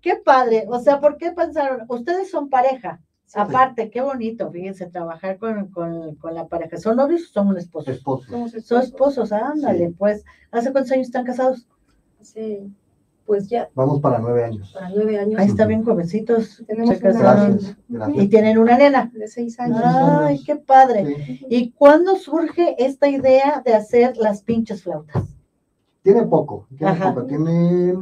qué 0.00 0.16
padre. 0.16 0.66
O 0.68 0.78
sea, 0.78 1.00
¿por 1.00 1.16
qué 1.16 1.32
pensaron? 1.32 1.84
Ustedes 1.88 2.30
son 2.30 2.48
pareja. 2.48 3.00
Aparte, 3.34 3.90
qué 3.90 4.00
bonito, 4.00 4.50
fíjense, 4.50 4.86
trabajar 4.86 5.38
con, 5.38 5.68
con, 5.68 6.16
con, 6.16 6.34
la 6.34 6.48
pareja. 6.48 6.78
¿Son 6.78 6.96
novios 6.96 7.22
o 7.22 7.32
son 7.32 7.56
esposos? 7.56 7.94
Esposos. 7.94 8.52
Son 8.64 8.82
esposos, 8.82 9.30
ándale, 9.30 9.94
pues. 9.96 10.24
¿Hace 10.50 10.72
cuántos 10.72 10.90
años 10.92 11.06
están 11.06 11.24
casados? 11.24 11.68
Sí 12.22 12.72
pues 13.30 13.46
ya. 13.46 13.70
Vamos 13.76 14.00
para 14.00 14.18
nueve 14.18 14.42
años. 14.42 14.72
Para 14.74 14.88
nueve 14.88 15.16
años. 15.16 15.38
Ahí 15.38 15.46
están 15.46 15.68
bien 15.68 15.84
jovencitos. 15.84 16.64
Tenemos 16.66 16.96
se 16.96 17.00
casaron. 17.00 17.60
Y 18.12 18.26
tienen 18.26 18.58
una 18.58 18.76
nena. 18.76 19.08
De 19.14 19.28
seis 19.28 19.60
años. 19.60 19.80
Ay, 19.84 20.42
qué 20.42 20.56
padre. 20.56 21.38
¿Y 21.48 21.70
cuándo 21.70 22.16
surge 22.16 22.74
esta 22.84 23.08
idea 23.08 23.62
de 23.64 23.74
hacer 23.74 24.16
las 24.16 24.42
pinches 24.42 24.82
flautas? 24.82 25.28
Tiene 26.02 26.24
poco, 26.24 26.66
tiene 26.76 26.92
poco. 26.96 27.24
Tiene 27.26 27.94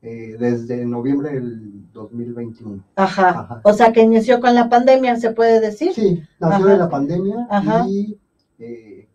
eh, 0.00 0.36
desde 0.40 0.86
noviembre 0.86 1.34
del 1.34 1.92
2021. 1.92 2.82
Aja. 2.96 3.28
Ajá. 3.28 3.60
O 3.62 3.74
sea 3.74 3.92
que 3.92 4.00
inició 4.00 4.40
con 4.40 4.54
la 4.54 4.70
pandemia, 4.70 5.16
¿se 5.16 5.32
puede 5.32 5.60
decir? 5.60 5.92
Sí, 5.92 6.22
nació 6.40 6.64
de 6.64 6.78
la 6.78 6.88
pandemia 6.88 7.46
Ajá. 7.50 7.84
y 7.86 8.18
eh, 8.58 9.06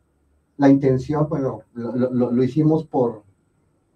la 0.57 0.69
intención, 0.69 1.27
bueno, 1.27 1.63
lo, 1.73 2.31
lo 2.31 2.43
hicimos 2.43 2.85
por 2.85 3.23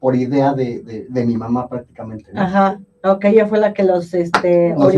por 0.03 0.17
idea 0.17 0.53
de, 0.53 1.07
de, 1.09 1.25
mi 1.25 1.37
mamá 1.37 1.69
prácticamente. 1.69 2.29
Ajá, 2.35 2.77
ok, 3.05 3.23
ella 3.23 3.47
fue 3.47 3.57
la 3.57 3.73
que 3.73 3.83
los, 3.83 4.13
este, 4.13 4.75
nos, 4.75 4.93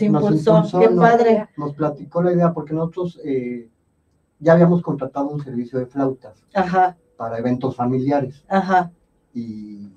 impulsó, 0.00 0.62
qué 0.78 0.88
padre. 0.88 1.48
Nos 1.56 1.74
platicó 1.74 2.22
la 2.22 2.32
idea 2.32 2.52
porque 2.52 2.72
nosotros 2.72 3.18
eh, 3.24 3.68
ya 4.38 4.52
habíamos 4.52 4.82
contratado 4.82 5.26
un 5.30 5.42
servicio 5.42 5.80
de 5.80 5.86
flautas 5.86 6.44
Ajá. 6.54 6.96
para 7.16 7.38
eventos 7.38 7.74
familiares. 7.74 8.44
Ajá. 8.46 8.92
Y 9.34 9.90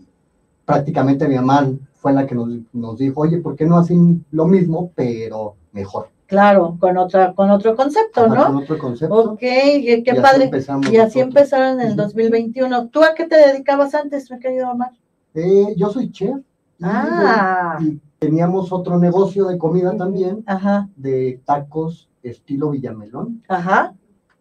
prácticamente 0.65 1.27
mi 1.27 1.36
mamá 1.36 1.70
fue 1.94 2.12
la 2.12 2.25
que 2.25 2.34
nos, 2.34 2.50
nos 2.74 2.98
dijo, 2.98 3.22
oye, 3.22 3.38
¿por 3.38 3.56
qué 3.56 3.68
no 3.68 3.77
hacen 3.77 4.25
lo 4.32 4.48
mismo, 4.48 4.91
pero 4.96 5.58
mejor? 5.74 6.10
Claro, 6.29 6.77
con 6.79 6.95
otra, 6.95 7.33
con 7.33 7.50
otro 7.50 7.75
concepto, 7.75 8.27
¿no? 8.27 8.45
Con 8.45 8.57
otro 8.57 8.77
concepto. 8.77 9.31
Ok, 9.31 9.39
qué 9.39 10.19
padre. 10.21 10.51
y 10.91 10.98
así 10.98 11.19
empezaron 11.19 11.79
en 11.79 11.88
el 11.88 11.95
2021. 11.95 12.89
¿Tú 12.89 13.03
a 13.03 13.15
qué 13.15 13.25
te 13.25 13.36
dedicabas 13.36 13.95
antes, 13.95 14.29
mi 14.29 14.38
querido 14.38 14.69
Omar? 14.69 14.91
Eh, 15.33 15.74
yo 15.75 15.89
soy 15.89 16.12
chef. 16.12 16.38
Ah. 16.83 17.79
Y, 17.81 18.00
teníamos 18.19 18.71
otro 18.71 19.00
negocio 19.00 19.45
de 19.45 19.57
comida 19.57 19.98
también, 19.98 20.43
Ajá. 20.45 20.88
de 20.95 21.41
tacos 21.45 22.09
estilo 22.21 22.69
Villamelón. 22.69 23.41
Ajá. 23.48 23.95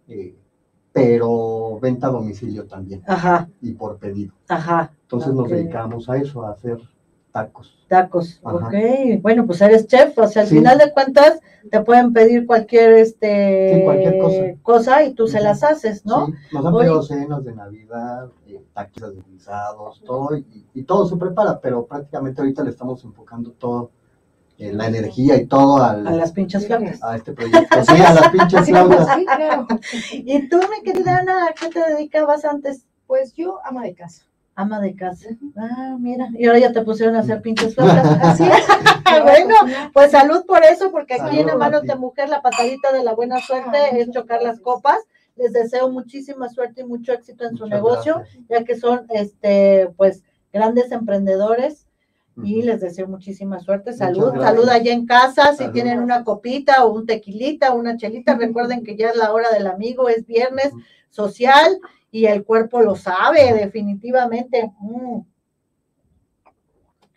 Eh, 0.09 0.37
pero 0.92 1.78
venta 1.80 2.09
a 2.09 2.11
domicilio 2.11 2.66
también. 2.66 3.02
Ajá. 3.07 3.49
Y 3.62 3.73
por 3.73 3.97
pedido. 3.97 4.35
Ajá. 4.49 4.92
Entonces 5.02 5.33
nos 5.33 5.49
dedicamos 5.49 6.07
a 6.11 6.18
eso, 6.18 6.45
a 6.45 6.50
hacer 6.50 6.80
tacos. 7.45 7.75
Tacos, 7.88 8.40
ok. 8.42 8.75
Bueno, 9.23 9.47
pues 9.47 9.61
eres 9.62 9.87
chef, 9.87 10.16
o 10.18 10.28
sea, 10.28 10.42
al 10.42 10.49
final 10.49 10.76
de 10.76 10.92
cuentas 10.92 11.40
te 11.71 11.80
pueden 11.80 12.12
pedir 12.12 12.47
cualquier 12.47 12.92
este 12.92 13.83
cualquier 13.85 14.59
cosa. 14.62 15.04
y 15.04 15.14
tú 15.14 15.26
se 15.26 15.40
las 15.40 15.62
haces, 15.62 16.04
¿no? 16.04 16.26
Sí, 16.26 16.33
nos 16.52 16.66
han 16.66 16.76
pedido 16.76 17.02
cenas 17.02 17.45
de 17.45 17.54
Navidad, 17.54 18.28
eh, 18.47 18.62
taquitos 18.75 19.16
de 19.16 19.23
guisados, 19.23 20.02
todo, 20.04 20.37
y, 20.37 20.83
todo 20.83 21.07
se 21.07 21.16
prepara, 21.16 21.59
pero 21.61 21.87
prácticamente 21.87 22.40
ahorita 22.42 22.62
le 22.62 22.71
estamos 22.71 23.02
enfocando 23.04 23.52
todo, 23.52 23.90
eh, 24.59 24.73
la 24.73 24.87
energía 24.87 25.37
y 25.37 25.47
todo 25.47 25.83
al, 25.83 26.07
a 26.07 26.12
las 26.12 26.33
pinches 26.33 26.66
flautas. 26.66 27.02
A 27.02 27.16
este 27.16 27.33
proyecto, 27.33 27.85
sí, 27.85 28.02
a 28.02 28.12
las 28.12 28.28
pinches 28.28 28.66
flautas. 28.66 29.09
Sí, 29.14 29.25
claro. 29.25 29.66
¿Y 30.12 30.49
tú, 30.49 30.59
mi 30.59 30.83
querida 30.85 31.18
Ana, 31.18 31.47
a 31.47 31.54
qué 31.54 31.68
te 31.68 31.80
dedicabas 31.95 32.45
antes? 32.45 32.85
Pues 33.07 33.33
yo, 33.33 33.61
ama 33.64 33.85
de 33.85 33.95
casa 33.95 34.27
ama 34.59 34.81
de 34.81 34.97
casa. 34.97 35.29
Ah, 35.57 35.97
mira, 36.00 36.29
y 36.37 36.47
ahora 36.47 36.59
ya 36.59 36.73
te 36.73 36.83
pusieron 36.83 37.15
a 37.15 37.21
hacer 37.21 37.41
pinches 37.41 37.77
flautas. 37.77 38.19
Así 38.21 38.43
es. 38.43 38.67
bueno, 39.23 39.55
pues 39.93 40.11
salud 40.11 40.45
por 40.47 40.65
eso, 40.65 40.91
porque 40.91 41.15
aquí 41.15 41.38
en 41.38 41.47
la 41.47 41.57
mano 41.57 41.81
de 41.81 41.95
mujer 41.95 42.29
la 42.29 42.43
patadita 42.43 42.93
de 42.93 43.05
la 43.05 43.15
buena 43.15 43.38
suerte 43.41 44.00
es 44.00 44.11
chocar 44.11 44.43
las 44.43 44.59
copas. 44.59 44.99
Les 45.37 45.53
deseo 45.53 45.88
muchísima 45.91 46.49
suerte 46.49 46.81
y 46.81 46.85
mucho 46.85 47.12
éxito 47.12 47.45
en 47.45 47.57
su 47.57 47.67
negocio, 47.67 48.23
ya 48.49 48.65
que 48.65 48.77
son 48.77 49.07
este 49.11 49.91
pues 49.97 50.25
grandes 50.53 50.91
emprendedores 50.91 51.87
y 52.42 52.62
les 52.62 52.80
deseo 52.80 53.09
muchísima 53.09 53.61
suerte. 53.61 53.92
Salud, 53.92 54.33
salud 54.40 54.68
allá 54.68 54.92
en 54.92 55.07
casa, 55.07 55.54
si 55.54 55.68
tienen 55.68 56.00
una 56.00 56.25
copita 56.25 56.85
o 56.85 56.92
un 56.92 57.07
tequilita 57.07 57.73
o 57.73 57.78
una 57.78 57.97
chelita, 57.97 58.37
recuerden 58.37 58.85
que 58.85 58.97
ya 58.97 59.11
es 59.11 59.16
la 59.16 59.33
hora 59.33 59.50
del 59.50 59.66
amigo, 59.66 60.09
es 60.09 60.26
viernes 60.26 60.73
social 61.11 61.78
y 62.11 62.26
el 62.26 62.45
cuerpo 62.45 62.80
lo 62.83 62.97
sabe 62.97 63.52
definitivamente. 63.54 64.73
Mm. 64.80 65.21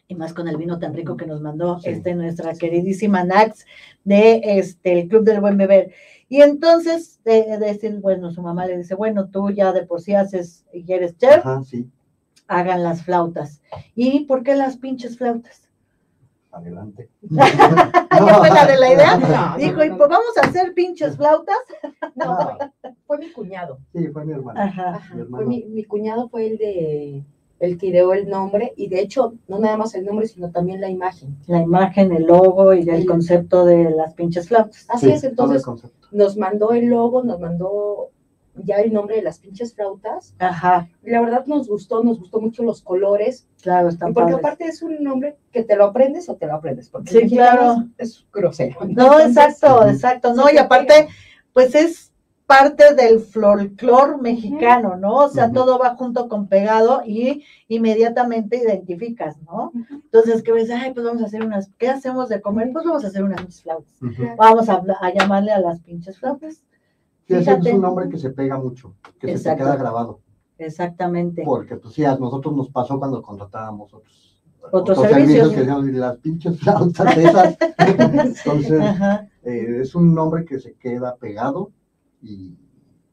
Y 0.08 0.16
más 0.16 0.34
con 0.34 0.48
el 0.50 0.58
vino 0.58 0.78
tan 0.78 0.94
rico 0.94 1.16
que 1.16 1.26
nos 1.26 1.40
mandó 1.40 1.80
este, 1.84 2.14
nuestra 2.16 2.54
queridísima 2.54 3.24
Nax 3.24 3.66
de 4.04 4.42
este 4.44 5.00
el 5.00 5.08
Club 5.08 5.24
del 5.24 5.40
Buen 5.40 5.58
Beber. 5.58 5.94
Y 6.28 6.42
entonces, 6.42 7.20
de, 7.24 7.58
decir, 7.58 8.00
bueno, 8.00 8.32
su 8.32 8.42
mamá 8.42 8.66
le 8.66 8.78
dice, 8.78 8.96
bueno, 8.96 9.30
tú 9.30 9.52
ya 9.52 9.72
de 9.74 9.86
por 9.86 10.02
sí 10.02 10.14
haces 10.14 10.66
y 10.74 10.92
eres 10.92 11.18
chef, 11.18 11.44
hagan 12.52 12.84
las 12.84 13.04
flautas. 13.04 13.62
¿Y 13.96 14.26
por 14.26 14.44
qué 14.44 14.56
las 14.56 14.78
pinches 14.78 15.18
flautas? 15.18 15.70
Adelante. 16.52 17.10
¿Ya 17.22 17.46
fue 18.40 18.50
la 18.50 18.66
de 18.66 18.78
la 18.78 18.94
idea? 18.94 19.56
Dijo, 19.58 19.84
y 19.86 19.90
pues 19.92 20.10
vamos 20.10 20.38
a 20.38 20.48
hacer 20.48 20.74
pinches 20.74 21.16
flautas. 21.16 21.56
no, 22.16 22.58
fue 23.08 23.20
mi 23.20 23.32
cuñado. 23.32 23.80
Sí, 23.94 24.06
fue 24.10 24.26
mi 24.26 24.34
hermano. 24.34 24.60
Ajá. 24.60 25.02
Mi, 25.46 25.64
mi, 25.64 25.86
cuñado 25.86 26.28
fue 26.28 26.48
el 26.48 26.58
de 26.58 27.24
el 27.60 27.78
que 27.78 27.88
ideó 27.88 28.12
el 28.14 28.28
nombre 28.28 28.74
y 28.76 28.90
de 28.90 29.02
hecho 29.02 29.36
no 29.48 29.60
nada 29.60 29.78
más 29.78 29.94
el 29.94 30.04
nombre 30.04 30.28
sino 30.28 30.50
también 30.50 30.82
la 30.82 30.90
imagen. 30.90 31.38
La 31.46 31.62
imagen, 31.62 32.12
el 32.12 32.24
logo 32.24 32.74
y 32.74 32.90
el, 32.90 33.06
concepto 33.06 33.66
de 33.66 33.92
las 33.92 34.16
pinches 34.16 34.48
flautas. 34.50 34.88
Así 34.90 35.12
es, 35.12 35.24
entonces 35.24 35.64
nos 36.12 36.36
mandó 36.38 36.72
el 36.72 36.88
logo, 36.88 37.24
nos 37.24 37.40
mandó 37.40 38.10
ya 38.56 38.78
el 38.78 38.94
nombre 38.94 39.16
de 39.16 39.22
las 39.22 39.40
pinches 39.40 39.74
flautas. 39.74 40.36
Ajá. 40.40 40.90
Y 41.04 41.10
la 41.10 41.22
verdad 41.22 41.46
nos 41.46 41.68
gustó, 41.68 42.04
nos 42.04 42.20
gustó 42.20 42.40
mucho 42.42 42.64
los 42.64 42.82
colores. 42.82 43.48
Claro, 43.62 43.90
está 43.90 44.08
Porque 44.12 44.34
aparte 44.34 44.66
es 44.66 44.82
un 44.82 45.04
nombre 45.04 45.38
que 45.52 45.64
te 45.64 45.76
lo 45.76 45.86
aprendes 45.86 46.30
o 46.30 46.36
te 46.36 46.48
lo 46.48 46.56
aprendes. 46.56 46.90
Porque 46.90 47.12
sí, 47.12 47.30
claro. 47.30 47.86
Es, 47.98 48.26
grosero. 48.32 48.80
no, 48.88 49.20
exacto, 49.20 49.88
exacto. 49.88 50.34
No, 50.34 50.52
y 50.52 50.58
aparte, 50.58 51.08
pues 51.54 51.76
es 51.76 52.12
parte 52.52 52.96
del 52.96 53.22
folclore 53.22 54.18
mexicano, 54.18 54.98
¿no? 54.98 55.16
O 55.20 55.30
sea, 55.30 55.54
todo 55.54 55.80
va 55.80 55.96
junto 55.96 56.28
con 56.28 56.48
pegado 56.50 57.02
y 57.06 57.46
inmediatamente 57.70 58.58
identificas, 58.58 59.38
¿no? 59.44 59.72
Entonces, 59.90 60.44
que 60.44 60.52
ves, 60.52 60.70
ay, 60.70 60.94
pues 60.94 61.06
vamos 61.06 61.22
a 61.22 61.28
hacer 61.28 61.46
unas, 61.46 61.70
¿qué 61.78 61.88
hacemos 61.88 62.28
de 62.28 62.42
comer? 62.42 62.72
Pues 62.74 62.84
vamos 62.84 63.06
a 63.06 63.08
hacer 63.08 63.24
unas 63.24 63.62
flautas. 63.62 63.94
Vamos 64.36 64.68
a, 64.68 64.84
a 65.00 65.14
llamarle 65.14 65.54
a 65.54 65.62
las 65.62 65.80
pinches 65.80 66.20
flautas. 66.20 66.62
Sí, 67.32 67.38
ese 67.38 67.52
Fíjate. 67.52 67.70
es 67.70 67.76
un 67.76 67.82
nombre 67.82 68.10
que 68.10 68.18
se 68.18 68.30
pega 68.32 68.58
mucho, 68.58 68.94
que 69.20 69.38
se 69.38 69.50
te 69.52 69.56
queda 69.56 69.76
grabado. 69.78 70.20
Exactamente. 70.58 71.44
Porque, 71.46 71.78
pues 71.78 71.94
sí, 71.94 72.04
a 72.04 72.18
nosotros 72.18 72.54
nos 72.56 72.70
pasó 72.70 73.00
cuando 73.00 73.22
contratábamos 73.22 73.94
otros, 73.94 74.44
Otros 74.72 75.00
servicios. 75.00 75.50
que 75.52 75.60
decíamos, 75.62 75.88
"Y 75.88 75.92
las 75.94 76.18
pinches 76.18 76.60
flautas 76.60 77.18
esas. 77.18 77.58
Entonces, 78.46 78.82
eh, 79.44 79.78
es 79.82 79.96
un 79.96 80.14
nombre 80.14 80.44
que 80.46 80.60
se 80.60 80.74
queda 80.74 81.16
pegado 81.16 81.72
y 82.22 82.58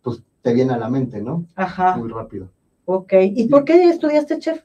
pues 0.02 0.22
te 0.42 0.52
viene 0.52 0.72
a 0.74 0.78
la 0.78 0.88
mente, 0.90 1.22
¿no? 1.22 1.46
Ajá. 1.54 1.96
Muy 1.96 2.08
rápido. 2.10 2.50
Ok. 2.86 3.12
¿Y 3.22 3.48
por 3.48 3.64
qué 3.64 3.88
estudiaste 3.88 4.38
chef? 4.40 4.62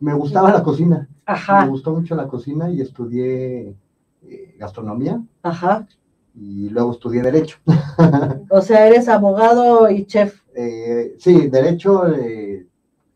Me 0.00 0.12
gustaba 0.14 0.52
la 0.52 0.62
cocina, 0.64 1.08
me 1.08 1.22
Ajá. 1.26 1.66
gustó 1.66 1.92
mucho 1.92 2.16
la 2.16 2.26
cocina 2.26 2.68
y 2.68 2.80
estudié 2.80 3.76
eh, 4.24 4.56
gastronomía 4.58 5.22
Ajá. 5.42 5.86
Y 6.34 6.68
luego 6.70 6.92
estudié 6.92 7.22
derecho. 7.22 7.58
O 8.50 8.60
sea, 8.60 8.86
eres 8.86 9.08
abogado 9.08 9.90
y 9.90 10.04
chef. 10.06 10.40
Eh, 10.54 11.14
sí, 11.18 11.48
derecho 11.48 12.06
eh, 12.08 12.66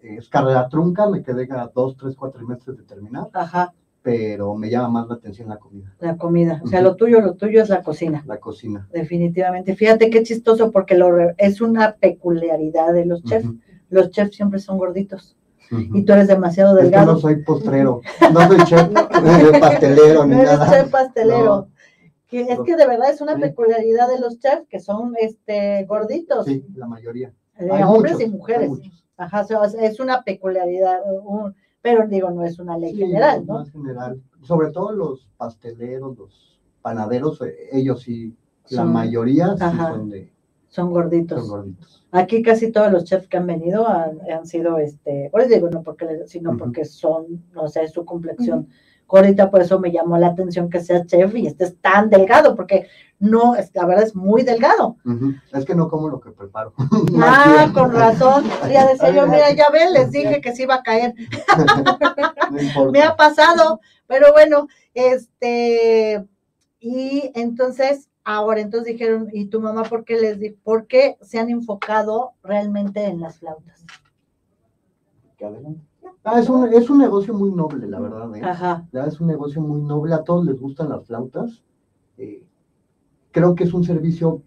es 0.00 0.28
carrera 0.28 0.68
trunca, 0.68 1.08
me 1.08 1.23
quedé 1.23 1.49
a 1.52 1.70
dos, 1.75 1.96
tres, 1.96 2.14
cuatro 2.16 2.38
trimestres 2.38 2.76
de 2.78 2.82
terminar, 2.85 3.28
Ajá. 3.32 3.73
pero 4.02 4.54
me 4.54 4.70
llama 4.70 4.88
más 4.88 5.08
la 5.08 5.14
atención 5.16 5.49
la 5.49 5.56
comida, 5.58 5.94
La 6.00 6.16
comida. 6.16 6.61
O 6.64 6.68
sea, 6.68 6.80
lo 6.82 6.96
tuyo, 6.96 7.20
lo 7.20 7.35
tuyo 7.35 7.62
es 7.62 7.68
la 7.68 7.82
cocina. 7.82 8.23
la 8.26 8.38
cocina. 8.38 8.88
Definitivamente. 8.92 9.75
Fíjate 9.75 10.11
qué 10.11 10.23
chistoso 10.23 10.70
porque 10.70 10.96
lo 10.96 11.11
re- 11.11 11.35
es 11.38 11.61
una 11.61 11.96
peculiaridad 11.96 12.92
de 12.92 13.04
los 13.06 13.23
chefs. 13.25 13.49
Los 13.90 14.11
chefs 14.11 14.35
siempre 14.37 14.58
son 14.58 14.78
gorditos 14.78 15.37
y 15.70 16.02
tú 16.04 16.12
eres 16.12 16.28
demasiado 16.28 16.73
Es 16.76 16.78
que 16.78 16.82
delgado. 16.85 17.14
no 17.14 17.18
soy 17.18 17.37
postrero, 17.42 18.00
no 18.32 18.46
soy 18.49 18.58
chef 18.64 18.88
eh, 19.25 19.58
pastelero 19.61 20.25
ni 20.25 20.37
No 20.37 20.42
eres 20.42 20.58
nada. 20.58 20.70
chef 20.70 20.90
pastelero. 20.90 21.44
No. 21.44 21.68
Que 22.28 22.40
es 22.40 22.59
que 22.64 22.75
de 22.76 22.87
verdad 22.87 23.11
es 23.11 23.21
una 23.21 23.37
peculiaridad 23.37 24.09
de 24.09 24.18
los 24.18 24.38
chefs 24.40 24.66
que 24.68 24.80
son 24.80 25.14
este 25.21 25.85
gorditos, 25.85 26.47
Sí, 26.47 26.64
la 26.75 26.87
mayoría. 26.87 27.33
Hay 27.59 27.83
hombres 27.83 28.14
muchos, 28.14 28.28
y 28.28 28.30
mujeres. 28.30 28.71
Ajá, 29.16 29.40
o 29.42 29.45
sea, 29.45 29.64
es 29.80 30.00
una 30.00 30.23
peculiaridad, 30.23 31.00
un- 31.25 31.54
pero 31.80 32.06
digo, 32.09 32.30
no 32.30 32.45
es 32.45 32.59
una 32.59 32.76
ley 32.76 32.90
Sí, 32.92 32.99
general, 32.99 33.47
¿no? 33.47 33.54
más 33.54 33.71
general. 33.71 34.21
Sobre 34.42 34.71
todo 34.73 34.92
los 34.92 35.28
pasteleros, 35.37 36.18
los 36.18 36.59
panaderos, 36.83 37.40
eh, 37.42 37.54
ellos 37.73 38.02
sí, 38.02 38.37
la 38.71 38.85
mayoría 38.85 39.56
sí 39.56 39.62
Ajá. 39.62 39.93
son, 39.93 40.10
de, 40.10 40.32
Son 40.69 40.91
gorditos. 40.93 41.39
son 41.47 41.49
gorditos. 41.49 42.04
Aquí 42.10 42.43
casi 42.43 42.73
todos 42.73 42.91
los 42.93 43.04
chefs 43.04 43.28
que 43.28 43.36
han 43.36 43.47
venido 43.47 43.86
han, 43.86 44.19
han 44.30 44.47
sido, 44.47 44.78
este, 44.78 45.30
hoy 45.32 45.49
digo 45.49 45.71
no 45.71 45.82
porque, 45.82 46.23
sino 46.26 46.56
porque 46.58 46.84
son, 46.84 47.45
no 47.54 47.69
sé, 47.69 47.86
su 47.89 48.04
complexión 48.04 48.69
gordita, 49.06 49.50
por 49.50 49.62
eso 49.62 49.78
me 49.78 49.92
llamó 49.92 50.19
la 50.19 50.28
atención 50.28 50.69
que 50.69 50.80
sea 50.80 51.06
chef 51.06 51.34
y 51.34 51.47
estés 51.47 51.80
tan 51.80 52.10
delgado, 52.10 52.56
porque 52.56 52.88
no, 53.19 53.54
es, 53.54 53.71
la 53.75 53.86
verdad 53.86 54.04
es 54.04 54.14
muy 54.14 54.42
delgado. 54.42 54.97
Es 55.52 55.64
que 55.64 55.75
no 55.75 55.88
como 55.88 56.08
lo 56.08 56.21
que 56.21 56.30
preparo. 56.30 56.75
Ah, 57.21 57.71
con 57.73 57.92
razón. 57.92 58.45
Ya 58.71 58.86
decía 58.86 59.10
yo, 59.10 59.26
mira, 59.26 59.52
ya 59.52 59.71
ven, 59.71 59.92
les 59.92 60.10
dije 60.10 60.40
que 60.40 60.54
sí 60.54 60.62
iba 60.62 60.76
a 60.76 60.82
caer. 60.82 61.14
No. 62.76 62.92
Me 62.92 63.02
ha 63.02 63.16
pasado, 63.16 63.80
pero 64.06 64.32
bueno, 64.32 64.69
este, 64.95 66.25
y 66.78 67.32
entonces, 67.34 68.08
ahora, 68.23 68.60
entonces 68.60 68.92
dijeron, 68.92 69.28
¿y 69.32 69.47
tu 69.47 69.60
mamá 69.60 69.82
por 69.82 70.04
qué 70.04 70.16
les 70.16 70.38
di, 70.38 70.50
por 70.50 70.86
qué 70.86 71.19
se 71.23 71.40
han 71.40 71.50
enfocado 71.50 72.34
realmente 72.45 73.04
en 73.04 73.21
las 73.21 73.38
flautas? 73.38 73.84
Que 75.36 75.45
adelante. 75.45 75.82
Ah, 76.28 76.41
es, 76.41 76.49
un, 76.49 76.67
es 76.73 76.91
un 76.91 76.99
negocio 76.99 77.32
muy 77.34 77.52
noble, 77.52 77.86
la 77.86 78.00
verdad. 78.00 78.34
¿eh? 78.34 78.43
Ajá, 78.43 78.84
es 78.93 79.21
un 79.21 79.28
negocio 79.28 79.62
muy 79.62 79.80
noble, 79.80 80.12
a 80.12 80.25
todos 80.25 80.45
les 80.45 80.60
gustan 80.60 80.89
las 80.89 81.06
flautas. 81.06 81.62
Eh, 82.19 82.43
creo 83.30 83.54
que 83.54 83.62
es 83.62 83.73
un 83.73 83.84
servicio 83.84 84.43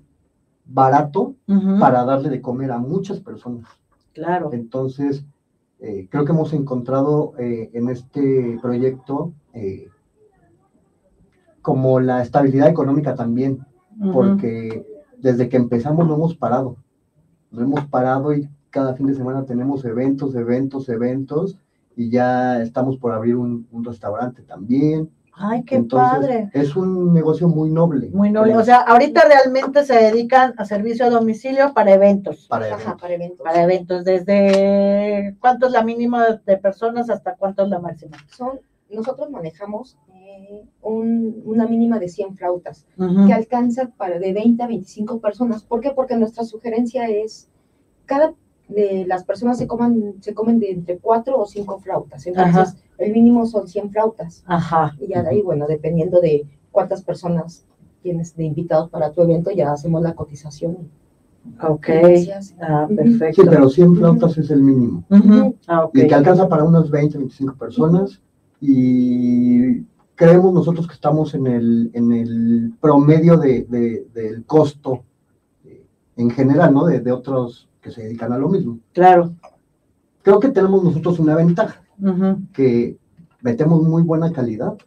barato 0.66 1.36
para 1.80 2.04
darle 2.04 2.28
de 2.28 2.42
comer 2.42 2.74
a 2.74 2.80
muchas 2.80 3.22
personas. 3.22 3.66
claro, 4.14 4.50
Entonces, 4.52 5.24
eh, 5.80 6.10
creo 6.12 6.26
que 6.26 6.34
hemos 6.34 6.52
encontrado 6.52 7.32
eh, 7.40 7.70
en 7.72 7.88
este 7.88 8.60
proyecto 8.62 9.32
como 11.62 12.02
la 12.02 12.22
estabilidad 12.22 12.68
económica 12.68 13.16
también, 13.16 13.66
porque 14.12 14.86
desde 15.18 15.48
que 15.48 15.56
empezamos 15.56 16.06
no 16.06 16.16
hemos 16.16 16.36
parado. 16.36 16.76
No 17.52 17.62
hemos 17.62 17.86
parado 17.86 18.34
y 18.34 18.50
cada 18.70 18.96
fin 18.96 19.08
de 19.08 19.16
semana 19.16 19.46
tenemos 19.46 19.86
eventos, 19.86 20.36
eventos, 20.36 20.90
eventos, 20.90 21.58
y 22.00 22.10
ya 22.10 22.62
estamos 22.62 22.98
por 22.98 23.12
abrir 23.12 23.36
un, 23.36 23.68
un 23.72 23.84
restaurante 23.84 24.42
también. 24.44 25.10
Ay, 25.34 25.64
qué 25.64 25.76
Entonces, 25.76 26.20
padre. 26.20 26.50
Es 26.54 26.76
un 26.78 27.14
negocio 27.14 27.48
muy 27.50 27.70
noble. 27.70 28.10
Muy 28.10 28.30
noble. 28.32 28.56
O 28.58 28.64
sea, 28.64 28.78
ahorita 28.82 29.22
realmente 29.26 29.84
se 29.84 29.96
dedican 29.96 30.54
a 30.58 30.64
servicio 30.64 31.06
a 31.06 31.10
domicilio 31.10 31.74
para 31.74 31.94
eventos. 31.94 32.48
para 32.50 32.66
Ajá, 32.68 32.74
eventos. 32.76 33.02
para 33.02 33.14
eventos. 33.14 33.44
Para 33.46 33.64
eventos, 33.64 34.06
desde 34.06 35.36
cuánto 35.42 35.68
es 35.68 35.74
la 35.74 35.84
mínima 35.84 36.40
de 36.46 36.58
personas 36.58 37.10
hasta 37.10 37.36
cuánto 37.36 37.64
es 37.64 37.70
la 37.70 37.80
máxima. 37.80 38.16
Son, 38.30 38.60
nosotros 38.90 39.30
manejamos 39.30 39.98
eh, 40.14 40.66
un- 40.82 41.42
una 41.46 41.68
mínima 41.68 42.00
de 42.00 42.08
100 42.10 42.36
flautas 42.38 42.86
que 43.28 43.34
alcanza 43.34 43.90
para 43.98 44.20
de 44.20 44.32
20 44.34 44.64
a 44.64 44.68
25 44.68 45.20
personas. 45.20 45.64
¿Por 45.64 45.80
qué? 45.82 45.92
Porque 45.92 46.16
nuestra 46.18 46.44
sugerencia 46.44 47.08
es 47.10 47.50
cada 48.06 48.34
de 48.70 49.06
las 49.08 49.24
personas 49.26 49.58
se 49.58 49.68
coman 49.68 50.14
se 50.22 50.34
comen 50.34 50.60
de 50.60 50.72
entre 50.72 50.98
4 51.00 51.38
o 51.38 51.46
5 51.46 51.80
flautas. 51.80 52.26
Entonces, 52.28 52.56
Ajá. 52.56 52.76
el 53.00 53.12
mínimo 53.12 53.46
son 53.46 53.68
100 53.68 53.92
flautas. 53.92 54.44
Ajá. 54.48 54.96
Y 55.00 55.08
ya 55.08 55.22
de 55.24 55.30
ahí, 55.30 55.42
bueno, 55.42 55.66
dependiendo 55.68 56.22
de 56.22 56.46
cuántas 56.72 57.02
personas 57.04 57.66
tienes 58.02 58.36
de 58.36 58.46
invitados 58.46 58.90
para 58.90 59.12
tu 59.12 59.22
evento, 59.22 59.52
ya 59.52 59.72
hacemos 59.74 60.02
la 60.02 60.14
cotización. 60.16 60.78
Ok. 61.68 61.88
Ah, 62.62 62.88
perfecto. 62.96 63.42
Sí, 63.42 63.48
pero 63.50 63.70
100 63.70 63.96
flautas 63.98 64.38
es 64.38 64.52
el 64.52 64.62
mínimo. 64.62 65.04
Ah, 65.68 65.86
ok. 65.86 65.96
y 65.98 66.08
que 66.08 66.14
alcanza 66.16 66.48
para 66.48 66.64
unas 66.64 66.90
20, 66.92 67.18
25 67.18 67.56
personas 67.56 68.22
y 68.62 69.82
creemos 70.16 70.54
nosotros 70.54 70.86
que 70.88 70.94
estamos 70.94 71.34
en 71.34 71.48
el, 71.48 71.90
en 71.94 72.12
el 72.12 72.74
promedio 72.82 73.38
de, 73.38 73.64
de- 73.64 74.06
del 74.14 74.46
costo 74.46 75.04
eh, 75.66 75.86
en 76.18 76.30
general, 76.30 76.74
¿no? 76.74 76.86
De, 76.86 77.00
de 77.00 77.12
otros 77.12 77.69
que 77.82 77.92
se 77.92 78.04
dedican 78.04 78.32
a 78.34 78.38
lo 78.38 78.50
mismo. 78.50 78.80
Claro. 78.94 79.34
Creo 80.22 80.40
que 80.40 80.50
tenemos 80.50 80.84
nosotros 80.84 81.20
una 81.20 81.36
ventaja, 81.36 81.82
que 82.54 82.98
metemos 83.42 83.82
muy 83.84 84.04
buena 84.04 84.32
calidad, 84.32 84.78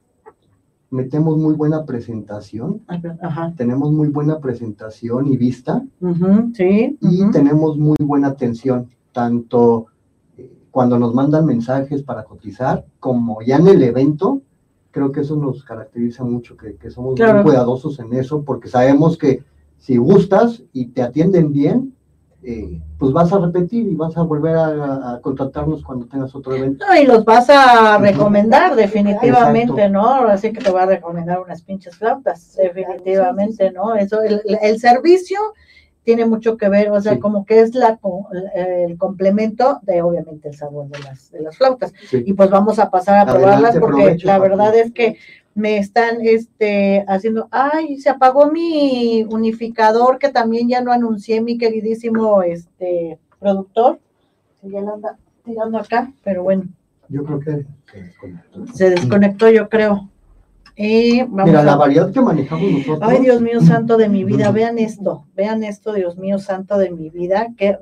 metemos 0.90 1.38
muy 1.38 1.54
buena 1.54 1.86
presentación, 1.86 2.82
Ajá. 3.22 3.54
tenemos 3.56 3.90
muy 3.92 4.08
buena 4.08 4.38
presentación 4.40 5.26
y 5.26 5.36
vista, 5.38 5.82
Sí. 6.54 6.98
y 7.00 7.30
tenemos 7.30 7.78
muy 7.78 7.96
buena 8.00 8.28
atención, 8.28 8.88
tanto 9.12 9.86
eh, 10.36 10.52
cuando 10.70 10.98
nos 10.98 11.14
mandan 11.14 11.46
mensajes 11.46 12.02
para 12.02 12.24
cotizar, 12.24 12.84
como 13.00 13.40
ya 13.42 13.56
en 13.56 13.68
el 13.68 13.82
evento, 13.82 14.42
creo 14.90 15.12
que 15.12 15.20
eso 15.22 15.36
nos 15.36 15.64
caracteriza 15.64 16.24
mucho, 16.24 16.58
que, 16.58 16.76
que 16.76 16.90
somos 16.90 17.14
Claro. 17.14 17.36
muy 17.36 17.44
cuidadosos 17.44 17.98
en 17.98 18.12
eso, 18.12 18.42
porque 18.42 18.68
sabemos 18.68 19.16
que 19.16 19.42
si 19.78 19.96
gustas 19.96 20.62
y 20.74 20.88
te 20.88 21.00
atienden 21.02 21.52
bien, 21.52 21.94
eh, 22.44 22.80
pues 22.98 23.12
vas 23.12 23.32
a 23.32 23.38
repetir 23.38 23.86
y 23.86 23.94
vas 23.94 24.16
a 24.16 24.22
volver 24.22 24.56
a, 24.56 25.12
a 25.14 25.20
contratarnos 25.20 25.82
cuando 25.84 26.06
tengas 26.06 26.34
otro 26.34 26.54
evento. 26.54 26.84
No, 26.86 27.00
y 27.00 27.06
los 27.06 27.24
vas 27.24 27.48
a 27.50 27.98
recomendar 27.98 28.74
definitivamente, 28.74 29.84
Exacto. 29.84 29.92
¿no? 29.92 30.14
Así 30.28 30.52
que 30.52 30.60
te 30.60 30.70
voy 30.70 30.80
a 30.82 30.86
recomendar 30.86 31.40
unas 31.40 31.62
pinches 31.62 31.96
flautas, 31.96 32.56
definitivamente, 32.56 33.70
¿no? 33.70 33.94
Eso, 33.94 34.22
el, 34.22 34.42
el 34.60 34.78
servicio 34.80 35.38
tiene 36.04 36.26
mucho 36.26 36.56
que 36.56 36.68
ver, 36.68 36.90
o 36.90 37.00
sea, 37.00 37.12
Sí. 37.14 37.20
como 37.20 37.44
que 37.46 37.60
es 37.60 37.76
la 37.76 37.96
co- 37.98 38.26
el 38.56 38.98
complemento 38.98 39.78
de 39.82 40.02
obviamente 40.02 40.48
el 40.48 40.56
sabor 40.56 40.88
de 40.88 40.98
las, 40.98 41.30
de 41.30 41.40
las 41.42 41.56
flautas. 41.56 41.92
Sí. 42.10 42.24
Y 42.26 42.32
pues 42.32 42.50
vamos 42.50 42.80
a 42.80 42.90
pasar 42.90 43.14
a 43.18 43.20
Adelante, 43.22 43.40
probarlas 43.44 43.76
porque 43.78 44.02
provecho, 44.02 44.26
la 44.26 44.38
verdad 44.40 44.74
es 44.74 44.90
que 44.92 45.16
me 45.54 45.76
están 45.78 46.18
este 46.22 47.04
haciendo, 47.08 47.48
ay, 47.50 47.98
se 47.98 48.08
apagó 48.10 48.50
mi 48.50 49.24
unificador 49.28 50.18
que 50.18 50.30
también 50.30 50.68
ya 50.68 50.80
no 50.80 50.92
anuncié 50.92 51.40
mi 51.40 51.58
queridísimo 51.58 52.42
este 52.42 53.18
productor. 53.38 54.00
que 54.60 54.70
ya 54.70 54.80
lo 54.80 54.94
anda 54.94 55.18
tirando 55.44 55.78
acá, 55.78 56.12
pero 56.24 56.42
bueno, 56.44 56.64
Yo 57.08 57.24
creo 57.24 57.40
que... 57.40 57.66
que- 57.92 58.72
se 58.72 58.90
desconectó 58.90 59.50
yo 59.50 59.68
creo. 59.68 60.08
Y 60.74 61.20
vamos 61.22 61.46
Mira, 61.46 61.60
a- 61.60 61.64
la 61.64 61.76
variedad 61.76 62.10
que 62.12 62.20
manejamos 62.22 62.70
nosotros... 62.70 63.00
Ay, 63.02 63.20
Dios 63.20 63.42
mío 63.42 63.60
santo 63.60 63.98
de 63.98 64.08
mi 64.08 64.24
vida, 64.24 64.50
vean 64.52 64.78
esto, 64.78 65.26
vean 65.34 65.64
esto, 65.64 65.92
Dios 65.92 66.16
mío 66.16 66.38
santo 66.38 66.78
de 66.78 66.90
mi 66.90 67.10
vida, 67.10 67.48
qué 67.58 67.76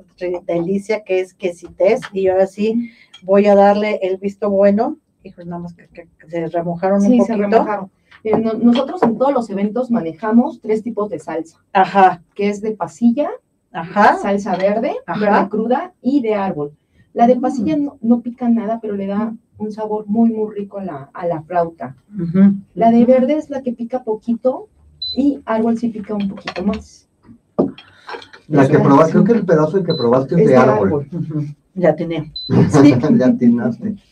delicia 0.45 1.03
que 1.05 1.21
es 1.21 1.33
quesitez. 1.33 2.01
Y 2.11 2.27
ahora 2.27 2.47
sí 2.47 2.91
voy 3.23 3.45
a 3.45 3.55
darle 3.55 3.99
el 4.01 4.17
visto 4.17 4.49
bueno. 4.49 4.97
Hijos, 5.23 5.45
nada 5.45 5.61
más 5.61 5.73
que, 5.73 5.87
que- 5.87 6.07
que 6.19 6.29
se 6.29 6.47
remojaron 6.47 7.01
un 7.01 7.07
Sí, 7.07 7.21
se 7.21 7.33
poquito. 7.33 7.49
remojaron. 7.49 7.91
Eh, 8.23 8.37
no- 8.39 8.53
nosotros 8.53 9.01
en 9.03 9.17
todos 9.17 9.33
los 9.33 9.49
eventos 9.49 9.89
manejamos 9.91 10.59
tres 10.61 10.83
tipos 10.83 11.09
de 11.09 11.19
salsa, 11.19 11.59
Ajá, 11.73 12.21
que 12.35 12.49
es 12.49 12.61
de 12.61 12.71
pasilla, 12.71 13.29
ajá. 13.71 14.17
salsa 14.17 14.55
verde, 14.55 14.95
Ajá. 15.05 15.19
verde 15.19 15.49
cruda 15.49 15.93
y 16.01 16.21
de 16.21 16.35
árbol. 16.35 16.71
La 17.13 17.27
de 17.27 17.35
Mm. 17.35 17.41
pasilla 17.41 17.77
no, 17.77 17.97
no 18.01 18.21
pica 18.21 18.47
nada, 18.49 18.79
pero 18.81 18.95
le 18.95 19.07
da 19.07 19.33
un 19.57 19.71
sabor 19.71 20.05
muy, 20.07 20.31
muy 20.31 20.53
rico 20.55 20.79
a 20.79 20.83
la, 20.83 21.09
a 21.13 21.25
la 21.27 21.41
flauta. 21.43 21.95
Ujú. 22.19 22.55
La 22.73 22.89
de 22.91 23.05
verde 23.05 23.35
es 23.35 23.49
la 23.49 23.61
que 23.61 23.73
pica 23.73 24.03
poquito 24.03 24.69
y 25.15 25.39
árbol 25.45 25.77
sí 25.77 25.89
pica 25.89 26.13
un 26.15 26.29
poquito 26.29 26.63
más. 26.63 27.07
La 28.47 28.67
que 28.67 28.79
probaste, 28.79 29.13
creo 29.13 29.23
que 29.23 29.31
el 29.33 29.45
pedazo 29.45 29.83
que 29.83 29.93
probaste 29.93 30.35
es 30.35 30.41
Es 30.41 30.47
de 30.47 30.55
árbol. 30.57 30.87
árbol. 30.87 31.07
Ujú. 31.13 31.41
Ya 31.75 31.95
tiene. 31.95 32.31
Sí. 32.33 32.53
ya 33.17 33.27
atinaste. 33.27 33.95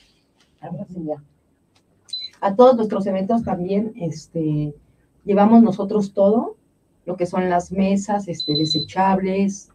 A 2.41 2.55
todos 2.55 2.75
nuestros 2.75 3.05
eventos 3.07 3.43
también 3.43 3.93
este, 3.95 4.73
llevamos 5.25 5.61
nosotros 5.61 6.13
todo, 6.13 6.55
lo 7.05 7.15
que 7.17 7.25
son 7.25 7.49
las 7.49 7.71
mesas 7.71 8.27
este, 8.27 8.53
desechables, 8.55 9.69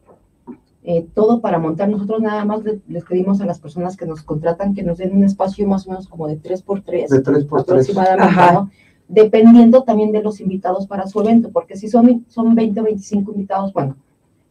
eh, 0.84 1.06
todo 1.14 1.40
para 1.40 1.58
montar. 1.58 1.88
Nosotros 1.88 2.20
nada 2.22 2.44
más 2.44 2.62
le- 2.62 2.80
les 2.88 3.04
pedimos 3.04 3.40
a 3.40 3.46
las 3.46 3.58
personas 3.58 3.96
que 3.96 4.06
nos 4.06 4.22
contratan 4.22 4.74
que 4.74 4.82
nos 4.82 4.98
den 4.98 5.16
un 5.16 5.24
espacio 5.24 5.66
más 5.66 5.86
o 5.86 5.90
menos 5.90 6.08
como 6.08 6.26
de 6.28 6.36
3x3 6.40 7.08
De 7.10 7.20
3 7.22 7.44
por 7.44 7.64
3 7.64 7.70
aproximadamente, 7.88 8.22
Ajá. 8.40 8.52
¿no? 8.52 8.70
Dependiendo 9.08 9.82
también 9.82 10.12
de 10.12 10.22
los 10.22 10.40
invitados 10.40 10.86
para 10.86 11.06
su 11.06 11.20
evento, 11.20 11.50
porque 11.50 11.76
si 11.76 11.88
son, 11.88 12.24
son 12.28 12.54
20 12.54 12.80
o 12.80 12.84
25 12.84 13.32
invitados, 13.32 13.72
bueno, 13.72 13.96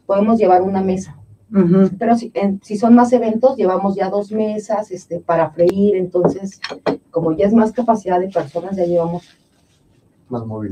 podemos 0.05 0.37
llevar 0.37 0.61
una 0.61 0.81
mesa. 0.81 1.17
Pero 1.99 2.15
si, 2.15 2.31
en- 2.33 2.59
si 2.63 2.77
son 2.77 2.95
más 2.95 3.13
eventos, 3.13 3.55
llevamos 3.57 3.95
ya 3.95 4.09
dos 4.09 4.31
mesas 4.31 4.89
este, 4.91 5.19
para 5.19 5.51
freír, 5.51 5.95
entonces, 5.95 6.59
como 7.11 7.31
ya 7.37 7.45
es 7.45 7.53
más 7.53 7.71
capacidad 7.71 8.19
de 8.19 8.29
personas, 8.29 8.75
ya 8.75 8.85
llevamos. 8.85 9.23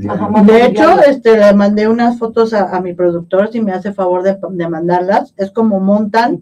más. 0.08 0.16
Ajá, 0.16 0.28
más 0.28 0.46
De 0.46 0.64
hecho, 0.66 1.00
este, 1.06 1.36
le 1.38 1.54
mandé 1.54 1.86
unas 1.86 2.18
fotos 2.18 2.52
a, 2.52 2.74
a 2.76 2.80
mi 2.80 2.94
productor, 2.94 3.50
si 3.52 3.60
me 3.60 3.72
hace 3.72 3.92
favor 3.92 4.22
de, 4.24 4.36
de 4.50 4.68
mandarlas. 4.68 5.32
Es 5.36 5.52
como 5.52 5.78
montan 5.78 6.40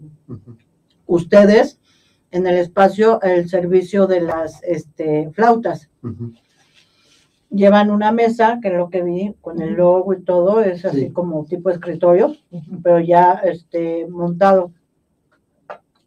ustedes 1.05 1.79
en 2.31 2.47
el 2.47 2.55
espacio 2.55 3.21
el 3.21 3.47
servicio 3.49 4.07
de 4.07 4.21
las 4.21 4.63
este, 4.63 5.29
flautas. 5.33 5.89
Ujú. 6.01 6.33
Llevan 7.51 7.91
una 7.91 8.13
mesa, 8.13 8.59
que 8.61 8.69
es 8.69 8.73
lo 8.75 8.89
que 8.89 9.03
vi, 9.03 9.35
con 9.41 9.61
el 9.61 9.73
logo 9.73 10.13
y 10.13 10.21
todo, 10.21 10.61
es 10.61 10.85
así 10.85 11.01
Sí. 11.07 11.11
como 11.11 11.43
tipo 11.45 11.69
escritorio, 11.69 12.33
pero 12.81 12.99
ya 13.01 13.33
este, 13.43 14.07
montado. 14.07 14.71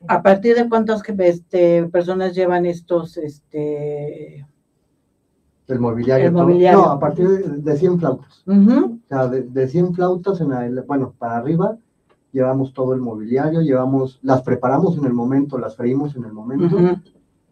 ¿A 0.08 0.22
partir 0.22 0.56
de 0.56 0.68
cuántas 0.68 1.02
este, 1.18 1.84
personas 1.88 2.34
llevan 2.34 2.64
estos, 2.66 3.18
este, 3.18 4.46
El 5.68 5.78
mobiliario. 5.80 6.26
El 6.26 6.32
mobiliario. 6.32 6.78
No, 6.80 6.90
a 6.90 6.98
partir 6.98 7.28
de, 7.28 7.48
de 7.58 7.76
100 7.76 7.98
flautas. 7.98 8.42
ujú, 8.46 9.00
O 9.04 9.08
sea, 9.08 9.28
de, 9.28 9.42
de 9.42 9.68
100 9.68 9.94
flautas, 9.94 10.40
en 10.40 10.52
el, 10.52 10.80
bueno, 10.82 11.14
para 11.18 11.36
arriba, 11.38 11.76
llevamos 12.32 12.72
todo 12.74 12.94
el 12.94 13.00
mobiliario, 13.00 13.60
llevamos, 13.60 14.18
las 14.22 14.42
preparamos 14.42 14.96
en 14.98 15.04
el 15.04 15.12
momento, 15.12 15.58
las 15.58 15.76
freímos 15.76 16.16
en 16.16 16.24
el 16.24 16.32
momento. 16.32 16.76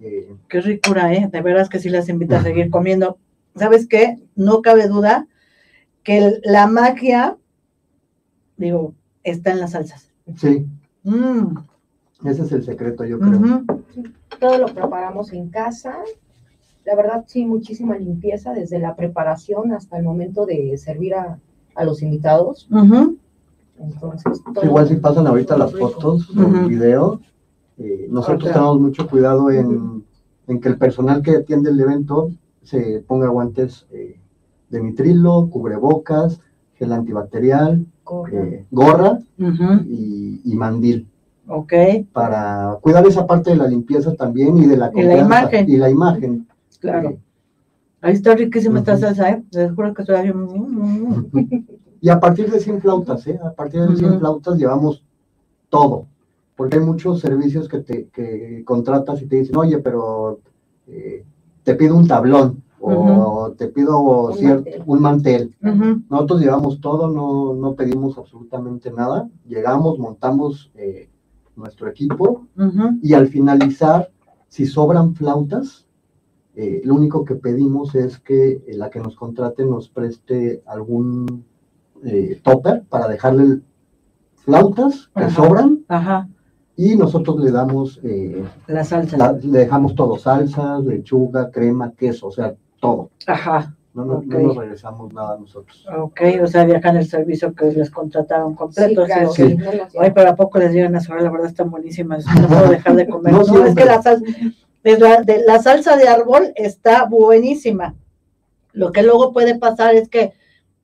eh, 0.01 0.35
Qué 0.49 0.61
ricura, 0.63 1.13
¿eh? 1.15 1.29
De 1.31 1.41
veras 1.43 1.69
que 1.69 1.79
sí 1.79 1.89
las 1.91 2.09
invito 2.09 2.37
a 2.37 2.43
seguir 2.43 2.69
comiendo. 2.71 3.19
¿Sabes 3.57 3.87
qué? 3.87 4.19
No 4.35 4.62
cabe 4.62 4.88
duda 4.88 5.27
que 6.03 6.19
el- 6.19 6.41
la 6.45 6.67
magia, 6.67 7.37
digo, 8.57 8.95
está 9.25 9.51
en 9.53 9.61
las 9.61 9.73
salsas. 9.73 10.09
sí, 10.37 10.67
Mm, 11.05 11.57
ese 12.25 12.43
es 12.43 12.53
el 12.53 12.62
secreto, 12.65 13.05
yo 13.05 13.19
creo. 13.19 13.65
Todo 14.38 14.59
lo 14.59 14.67
preparamos 14.67 15.33
en 15.33 15.49
casa. 15.51 15.97
La 16.85 16.95
verdad, 16.95 17.25
sí, 17.27 17.45
muchísima 17.45 17.99
limpieza, 17.99 18.53
desde 18.53 18.79
la 18.79 18.95
preparación 18.95 19.73
hasta 19.73 19.97
el 19.99 20.05
momento 20.05 20.47
de 20.47 20.77
servir 20.79 21.15
a, 21.17 21.41
a 21.75 21.85
los 21.85 22.03
invitados. 22.03 22.69
Ujú, 22.71 23.17
Entonces, 23.81 24.41
todo- 24.55 24.65
Igual 24.65 24.87
si 24.88 24.95
pasan 24.97 25.27
ahorita 25.27 25.57
las 25.59 25.73
rico. 25.73 25.91
fotos, 25.91 26.31
Ujú. 26.31 26.43
el 26.57 26.67
video, 26.69 27.21
eh, 27.79 28.07
nosotros 28.11 28.45
Ok. 28.45 28.53
tenemos 28.53 28.79
mucho 28.81 29.09
cuidado 29.09 29.51
en, 29.51 30.05
en 30.47 30.61
que 30.61 30.69
el 30.69 30.79
personal 30.79 31.21
que 31.23 31.33
atiende 31.33 31.71
el 31.71 31.81
evento 31.81 32.31
se 32.62 33.03
ponga 33.07 33.29
guantes 33.29 33.87
eh, 33.92 34.18
de 34.70 34.83
nitrilo, 34.83 35.48
cubrebocas, 35.51 36.40
gel 36.79 36.92
antibacterial, 36.92 37.85
eh, 38.33 38.64
gorra 38.70 39.18
ujú. 39.38 39.83
y, 39.87 40.40
y 40.44 40.57
mandil 40.57 41.07
Ok, 41.48 41.72
para 42.12 42.79
cuidar 42.81 43.07
esa 43.07 43.27
parte 43.27 43.51
de 43.51 43.57
la 43.57 43.66
limpieza 43.66 44.14
también 44.14 44.57
y 44.59 44.66
de 44.66 44.77
la 44.77 44.90
Y 44.94 45.03
la 45.03 45.18
imagen. 45.18 45.68
y 45.68 45.77
la 45.77 45.90
imagen. 45.90 46.46
claro. 46.81 47.11
Eh, 47.11 47.18
Ahí 48.01 48.14
está 48.14 48.35
riquísima 48.35 48.81
esta 48.81 48.92
Ujú. 48.94 49.01
salsa, 49.03 49.31
¿eh? 49.31 49.42
Les 49.53 49.72
juro 49.72 49.94
que 49.94 50.03
estoy. 50.03 50.33
Y 52.01 52.09
a 52.09 52.18
partir 52.18 52.51
de 52.51 52.59
100 52.59 52.81
flautas, 52.81 53.25
¿eh? 53.29 53.38
A 53.44 53.53
partir 53.53 53.81
de 53.83 53.94
100 53.96 54.11
Ujú. 54.11 54.18
flautas 54.18 54.59
llevamos 54.59 55.05
todo. 55.68 56.07
Porque 56.57 56.79
hay 56.79 56.85
muchos 56.85 57.20
servicios 57.20 57.68
que 57.68 57.79
te 57.79 58.09
que 58.12 58.62
contratas 58.64 59.22
y 59.22 59.27
te 59.27 59.37
dicen, 59.37 59.57
oye, 59.57 59.79
pero 59.79 60.40
eh, 60.88 61.25
te 61.62 61.75
pido 61.75 61.96
un 61.96 62.07
tablón 62.07 62.62
o 62.81 63.53
te 63.57 63.68
pido 63.68 64.01
Un 64.01 64.33
cier- 64.35 64.57
mantel. 64.64 64.83
un 64.87 65.01
mantel. 65.01 65.57
Nosotros 66.11 66.40
llevamos 66.40 66.81
todo, 66.81 67.09
no, 67.09 67.55
no 67.55 67.75
pedimos 67.75 68.18
absolutamente 68.18 68.90
nada. 68.90 69.29
Llegamos, 69.46 69.98
montamos 69.98 70.70
eh, 70.75 71.09
nuestro 71.55 71.88
equipo 71.88 72.46
y 73.03 73.14
al 73.14 73.29
finalizar, 73.29 74.11
si 74.48 74.66
sobran 74.66 75.14
flautas, 75.14 75.87
eh, 76.55 76.83
lo 76.85 76.94
único 76.96 77.25
que 77.25 77.37
pedimos 77.37 77.94
es 77.94 78.18
que 78.18 78.62
eh, 78.66 78.75
la 78.75 78.90
que 78.90 79.01
nos 79.01 79.14
contrate 79.16 79.64
nos 79.64 79.88
preste 79.88 80.62
algún 80.66 81.44
eh, 82.05 82.40
topper 82.42 82.83
para 82.90 83.07
dejarle 83.09 83.61
flautas 84.35 85.09
que 85.14 85.31
sobran 85.31 85.85
Ajá, 85.88 86.29
y 86.77 86.97
nosotros 86.97 87.39
le 87.41 87.51
damos, 87.51 88.01
eh, 88.03 88.43
la 88.67 88.85
salsa. 88.85 89.17
la- 89.17 89.33
le 89.33 89.59
dejamos 89.59 89.95
todo, 89.95 90.17
salsas, 90.19 90.83
lechuga, 90.85 91.51
crema, 91.51 91.93
queso, 91.97 92.29
o 92.29 92.33
sea, 92.33 92.55
todo. 92.81 93.11
Ajá, 93.27 93.75
No, 93.95 94.05
nos- 94.07 94.27
no 94.27 94.39
nos 94.39 94.57
regresamos 94.57 95.13
nada 95.13 95.37
nosotros. 95.39 95.87
ok, 95.99 96.21
o 96.43 96.47
sea, 96.47 96.65
viajan 96.65 96.97
el 96.97 97.07
servicio 97.07 97.55
que 97.55 97.67
les 97.73 97.91
contrataron 97.91 98.53
Sí, 98.53 98.57
completo. 98.57 99.05
claro, 99.05 99.31
sí, 99.33 99.49
sí, 99.51 99.55
nos 99.57 99.69
Ay, 100.01 100.11
pero 100.15 100.31
¿a 100.31 100.35
poco 100.37 100.59
les 100.59 100.73
llegan 100.73 100.97
a 100.97 101.01
sobrar? 101.01 101.23
La 101.25 101.31
verdad 101.31 101.49
están 101.49 101.71
buenísimas. 101.71 102.25
No 102.41 102.49
puedo 102.49 102.69
dejar 102.71 102.97
de 102.97 103.07
comer. 103.07 103.33
No 103.35 103.43
No, 103.45 103.67
es 103.67 103.75
que 103.75 103.85
la 103.85 104.01
salsa, 104.03 104.25
de 104.83 104.99
la, 104.99 105.23
de 105.23 105.43
la 105.47 105.59
salsa 105.63 105.97
de 105.97 106.09
árbol 106.09 106.53
está 106.57 107.05
buenísima. 107.05 107.95
Lo 108.73 108.91
que 108.93 109.03
luego 109.03 109.33
puede 109.33 109.59
pasar 109.59 109.95
es 109.95 110.09
que 110.09 110.33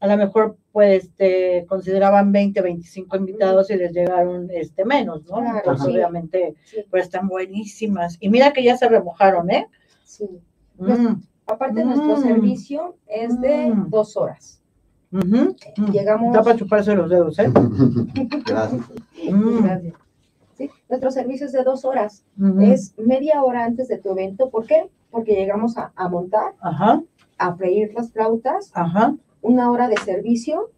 a 0.01 0.07
lo 0.07 0.17
mejor 0.19 0.57
pues 0.79 1.07
este, 1.07 1.67
consideraban 1.69 2.31
20, 2.31 2.61
25 2.63 3.17
invitados 3.17 3.69
y 3.71 3.75
les 3.77 3.93
llegaron 3.93 4.49
este 4.49 4.85
menos, 4.85 5.25
¿no? 5.25 5.39
Claro, 5.39 5.57
Entonces, 5.59 5.87
sí. 5.87 5.93
obviamente, 5.93 6.55
Sí, 6.67 6.77
pues 6.89 7.03
están 7.03 7.27
buenísimas. 7.27 8.17
Y 8.21 8.29
mira 8.29 8.53
que 8.53 8.63
ya 8.63 8.77
se 8.77 8.89
remojaron, 8.89 9.51
¿eh? 9.51 9.67
sí. 10.05 10.25
Mm, 10.79 11.17
Aparte, 11.49 11.85
Mm. 11.85 11.89
nuestro 11.89 12.17
servicio 12.19 12.97
es 13.09 13.41
de 13.41 13.71
Mm. 13.75 13.91
dos 13.91 14.17
horas. 14.17 14.63
mm. 15.11 15.49
Llegamos- 15.91 16.29
Está 16.29 16.45
para 16.45 16.57
chuparse 16.57 16.95
los 16.95 17.11
dedos, 17.11 17.37
¿eh? 17.41 17.51
Gracias. 18.47 18.83
Mm, 19.33 19.65
Gracias. 19.65 19.95
Sí, 20.57 20.71
nuestro 20.89 21.11
servicio 21.11 21.47
es 21.47 21.53
de 21.53 21.65
dos 21.65 21.85
horas. 21.85 22.25
Es 22.61 22.95
media 22.99 23.43
hora 23.43 23.65
antes 23.65 23.89
de 23.89 23.99
tu 23.99 24.11
evento. 24.13 24.49
¿Por 24.49 24.65
qué? 24.67 24.89
Porque 25.11 25.35
llegamos 25.35 25.77
a, 25.77 25.91
a 25.97 26.09
montar, 26.09 26.53
Ajá, 26.61 27.03
a 27.37 27.57
freír 27.57 27.93
las 27.95 28.13
flautas, 28.13 28.71
ajá. 28.75 29.17
Una 29.43 29.71
hora 29.71 29.89
de 29.89 29.97
servicio, 29.99 30.71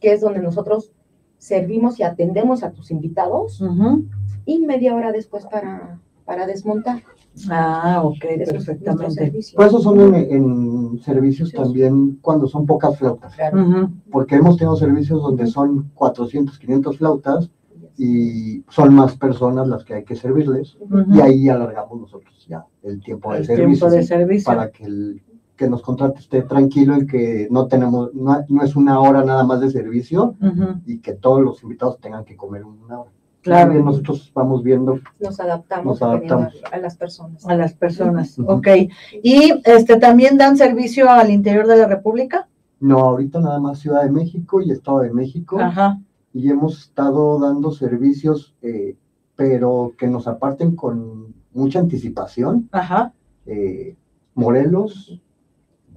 que 0.00 0.12
es 0.12 0.20
donde 0.20 0.40
nosotros 0.40 0.92
servimos 1.38 1.98
y 1.98 2.02
atendemos 2.02 2.62
a 2.62 2.72
tus 2.72 2.90
invitados, 2.90 3.62
y 4.44 4.58
media 4.60 4.94
hora 4.94 5.12
después 5.12 5.44
para, 5.46 6.00
para 6.24 6.46
desmontar. 6.46 7.02
Ah, 7.50 8.00
ok, 8.02 8.24
es 8.24 8.50
perfectamente. 8.50 9.32
Por 9.54 9.66
eso 9.66 9.78
son 9.80 10.00
en, 10.00 10.14
en 10.32 10.98
servicios 11.00 11.50
Sí. 11.50 11.56
también 11.56 12.18
cuando 12.20 12.48
son 12.48 12.66
pocas 12.66 12.98
flautas. 12.98 13.34
Claro. 13.36 13.90
Porque 14.10 14.36
hemos 14.36 14.56
tenido 14.56 14.74
servicios 14.74 15.22
donde 15.22 15.46
son 15.46 15.90
400, 15.94 16.58
500 16.58 16.98
flautas 16.98 17.50
y 17.96 18.64
son 18.70 18.94
más 18.94 19.16
personas 19.16 19.68
las 19.68 19.84
que 19.84 19.94
hay 19.94 20.04
que 20.04 20.16
servirles. 20.16 20.76
Y 21.12 21.20
ahí 21.20 21.48
alargamos 21.48 22.00
nosotros 22.00 22.44
ya 22.48 22.64
el 22.82 23.00
tiempo 23.02 23.32
de 23.32 23.40
el 23.40 23.44
servicio 23.46 23.66
tiempo 23.86 23.90
de 23.96 24.02
servicio. 24.02 24.46
para 24.46 24.70
que 24.72 24.84
el 24.84 25.22
que 25.58 25.68
nos 25.68 25.82
contrate 25.82 26.20
esté 26.20 26.40
tranquilo 26.42 26.94
en 26.94 27.06
que 27.06 27.48
no 27.50 27.66
tenemos, 27.66 28.14
no, 28.14 28.42
no 28.48 28.62
es 28.62 28.76
una 28.76 29.00
hora 29.00 29.22
nada 29.24 29.44
más 29.44 29.60
de 29.60 29.70
servicio 29.70 30.36
y 30.86 31.00
que 31.00 31.12
todos 31.12 31.42
los 31.42 31.62
invitados 31.62 31.98
tengan 32.00 32.24
que 32.24 32.36
comer 32.36 32.64
una 32.64 33.00
hora. 33.00 33.10
Claro. 33.42 33.64
También 33.66 33.84
nosotros 33.84 34.30
vamos 34.34 34.62
viendo, 34.62 34.98
Nos 35.20 35.38
adaptamos, 35.40 35.84
Nos 35.86 36.02
adaptamos. 36.02 36.54
A, 36.72 36.76
a 36.76 36.78
las 36.78 36.96
personas. 36.96 37.46
A 37.46 37.54
las 37.56 37.74
personas. 37.74 38.38
Ujú. 38.38 38.50
Ok. 38.50 38.68
¿Y 39.22 39.60
este 39.64 39.96
también 39.98 40.38
dan 40.38 40.56
servicio 40.56 41.10
al 41.10 41.30
interior 41.30 41.66
de 41.66 41.76
la 41.76 41.86
República? 41.86 42.48
no, 42.80 43.00
ahorita 43.00 43.40
nada 43.40 43.58
más 43.58 43.80
Ciudad 43.80 44.04
de 44.04 44.10
México 44.10 44.60
y 44.62 44.70
Estado 44.70 45.00
de 45.00 45.12
México. 45.12 45.58
Ajá. 45.60 45.98
y 46.32 46.48
hemos 46.50 46.78
estado 46.82 47.40
dando 47.40 47.72
servicios, 47.72 48.54
eh, 48.62 48.96
pero 49.34 49.94
que 49.98 50.06
nos 50.06 50.28
aparten 50.28 50.76
con 50.76 51.34
mucha 51.52 51.80
anticipación. 51.80 52.68
Ajá. 52.70 53.12
eh, 53.46 53.96
Morelos, 54.34 55.20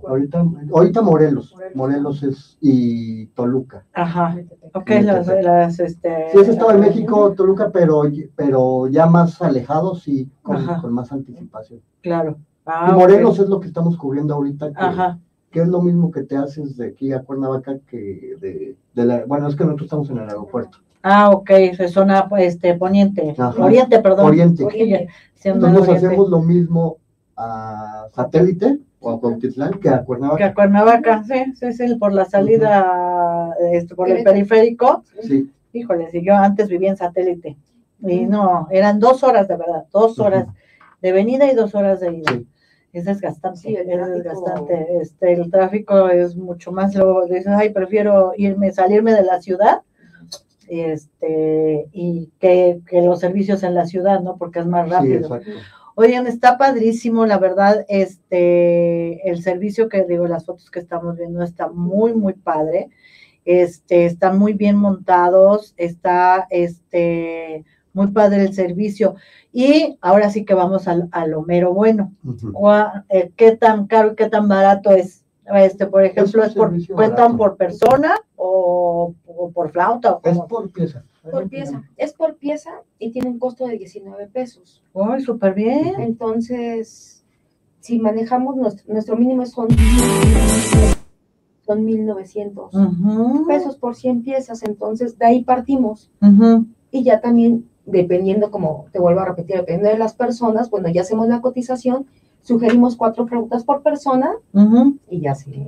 Ahorita, 0.08 0.46
ahorita 0.74 1.02
Morelos, 1.02 1.54
Morelos. 1.54 1.76
Morelos 1.76 2.24
es 2.24 2.58
y 2.62 3.28
Toluca. 3.28 3.86
Ajá. 3.94 4.38
Ok, 4.74 4.90
las, 5.02 5.80
este. 5.80 6.28
Sí, 6.32 6.40
ese 6.40 6.52
estaba 6.52 6.74
en 6.74 6.82
México, 6.82 7.34
Toluca, 7.34 7.70
pero, 7.72 8.04
pero 8.36 8.88
ya 8.88 9.06
más 9.06 9.42
alejados 9.42 10.08
y 10.08 10.30
con, 10.42 10.94
más 10.94 11.12
anticipación. 11.12 11.82
Claro. 12.02 12.38
Ah, 12.66 12.90
y. 12.92 12.94
Morelos 12.94 13.40
es 13.40 13.50
lo 13.50 13.60
que 13.60 13.68
estamos 13.68 13.98
cubriendo 13.98 14.34
ahorita, 14.34 14.72
que, 14.72 14.82
Ajá. 14.82 15.20
que 15.52 15.62
es 15.62 15.68
lo 15.68 15.82
mismo 15.82 16.12
que 16.12 16.24
te 16.24 16.36
haces 16.36 16.78
de 16.78 16.88
aquí 16.88 17.12
a 17.14 17.22
Cuernavaca 17.22 17.80
que 17.88 18.36
de, 18.40 18.76
de 18.94 19.06
la, 19.06 19.26
bueno, 19.26 19.48
es 19.48 19.56
que 19.56 19.64
nosotros 19.64 19.86
estamos 19.86 20.10
en 20.10 20.18
el 20.18 20.30
aeropuerto. 20.30 20.78
Ah, 21.04 21.32
ok, 21.32 21.50
es 21.52 21.92
zona 21.92 22.28
este, 22.38 22.76
poniente, 22.76 23.34
Ajá. 23.38 23.64
oriente, 23.64 24.00
perdón. 24.00 24.28
Oriente. 24.28 24.64
Oriente. 24.64 25.08
Entonces 25.44 25.82
oriente. 25.82 26.06
hacemos 26.08 26.30
lo 26.30 26.42
mismo 26.42 26.98
a 27.36 28.06
Satélite 28.14 28.80
o 29.02 29.12
a 29.12 29.20
Cuautitlán 29.20 29.74
que 29.80 29.90
a 29.90 30.00
Que 30.00 30.06
Cuernavaca. 30.06 30.46
a 30.46 30.54
Cuernavaca, 30.54 31.24
sí, 31.24 31.54
sí, 31.56 31.74
sí, 31.74 31.96
por 31.96 32.14
la 32.14 32.24
salida, 32.26 33.54
este, 33.74 33.96
por 33.96 34.10
el 34.10 34.24
periférico. 34.24 35.04
Sí, 35.22 35.52
Híjole, 35.74 36.10
si 36.12 36.24
yo 36.24 36.36
antes 36.36 36.68
vivía 36.70 36.90
en 36.92 36.98
satélite. 36.98 37.58
Y 38.04 38.26
no, 38.26 38.68
eran 38.72 39.00
dos 39.00 39.24
horas 39.24 39.48
de 39.48 39.58
verdad, 39.58 39.86
dos 39.92 40.18
horas 40.20 40.48
de 41.02 41.12
venida 41.12 41.52
y 41.52 41.56
dos 41.56 41.76
horas 41.76 42.00
de 42.00 42.14
ida. 42.18 42.32
Sí. 42.32 42.48
Es 42.94 43.06
desgastante, 43.06 43.60
Sí, 43.60 43.76
el 43.76 43.90
es 43.90 43.96
tráfico- 43.98 44.18
desgastante. 44.18 44.88
Este, 45.02 45.34
el 45.34 45.50
tráfico 45.50 46.10
es 46.10 46.36
mucho 46.36 46.72
más, 46.72 46.94
luego 46.96 47.26
dices, 47.26 47.48
ay, 47.48 47.70
prefiero 47.70 48.34
irme, 48.36 48.72
salirme 48.74 49.14
de 49.14 49.24
la 49.24 49.40
ciudad, 49.42 49.82
este, 50.68 51.88
y 51.92 52.32
que, 52.40 52.82
que 52.88 53.02
los 53.02 53.20
servicios 53.20 53.64
en 53.64 53.76
la 53.76 53.86
ciudad, 53.86 54.22
¿no? 54.22 54.38
Porque 54.38 54.60
es 54.60 54.66
más 54.66 54.86
sí, 54.88 54.92
rápido. 54.94 55.16
exacto. 55.20 55.52
Oigan, 55.96 56.28
está 56.28 56.58
padrísimo, 56.58 57.26
la 57.26 57.38
verdad, 57.38 57.86
este, 57.90 59.30
el 59.30 59.44
servicio 59.44 59.90
que 59.90 60.04
digo, 60.06 60.28
las 60.28 60.46
fotos 60.46 60.72
que 60.72 60.80
estamos 60.80 61.18
viendo 61.18 61.44
está 61.44 61.68
muy, 61.70 62.14
muy 62.14 62.34
padre. 62.34 62.90
Este, 63.44 64.06
están 64.06 64.38
muy 64.38 64.54
bien 64.54 64.76
montados, 64.76 65.74
está, 65.78 66.48
este, 66.50 67.66
muy 67.94 68.08
padre 68.08 68.44
el 68.44 68.54
servicio. 68.54 69.16
Y 69.52 69.98
ahora 70.02 70.30
sí 70.30 70.46
que 70.46 70.54
vamos 70.54 70.88
al, 70.88 71.10
a 71.12 71.26
lo 71.28 71.42
mero 71.42 71.74
bueno. 71.74 72.14
Eh, 73.10 73.32
¿Qué 73.36 73.56
tan 73.56 73.88
caro 73.88 74.14
y 74.14 74.16
qué 74.16 74.30
tan 74.30 74.48
barato 74.48 74.92
es? 74.92 75.24
Este, 75.56 75.86
por 75.88 76.04
ejemplo, 76.04 76.44
¿es 76.44 76.54
por, 76.54 76.70
cuentan 76.88 77.16
barato. 77.16 77.38
por 77.38 77.58
persona 77.58 78.16
o, 78.36 79.14
o 79.26 79.52
por 79.52 79.72
flauta? 79.72 80.16
O 80.16 80.22
Es 80.24 80.40
por 80.40 80.72
pieza. 80.72 81.04
Por 81.30 81.50
pieza. 81.50 81.84
Es 81.98 82.14
por 82.14 82.36
pieza 82.38 82.72
y 82.98 83.12
tiene 83.12 83.30
un 83.30 83.38
costo 83.40 83.68
de 83.68 83.78
19 83.78 84.28
pesos. 84.28 84.84
Uy, 84.94 85.22
súper 85.22 85.54
bien. 85.54 86.00
Entonces, 86.00 87.24
si 87.80 88.00
manejamos 88.00 88.56
nuestro, 88.56 88.92
nuestro 88.94 89.16
mínimo 89.18 89.46
son, 89.46 89.68
son 91.66 91.86
1900 91.86 92.74
Ujú, 92.74 93.46
pesos 93.48 93.78
por 93.78 93.96
100 93.96 94.24
piezas. 94.24 94.64
Entonces, 94.64 95.18
de 95.18 95.26
ahí 95.26 95.44
partimos. 95.44 96.10
Y 96.92 97.04
ya 97.04 97.22
también, 97.22 97.70
dependiendo, 97.86 98.52
como 98.52 98.86
te 98.92 99.00
vuelvo 99.00 99.22
a 99.22 99.26
repetir, 99.26 99.58
dependiendo 99.58 99.90
de 99.90 99.98
las 99.98 100.14
personas, 100.14 100.70
bueno, 100.70 100.90
ya 100.90 101.02
hacemos 101.02 101.28
la 101.28 101.42
cotización, 101.42 102.08
sugerimos 102.42 102.96
cuatro 102.96 103.28
flautas 103.28 103.64
por 103.64 103.82
persona 103.82 104.32
y 105.10 105.22
ya 105.22 105.36
sí. 105.36 105.68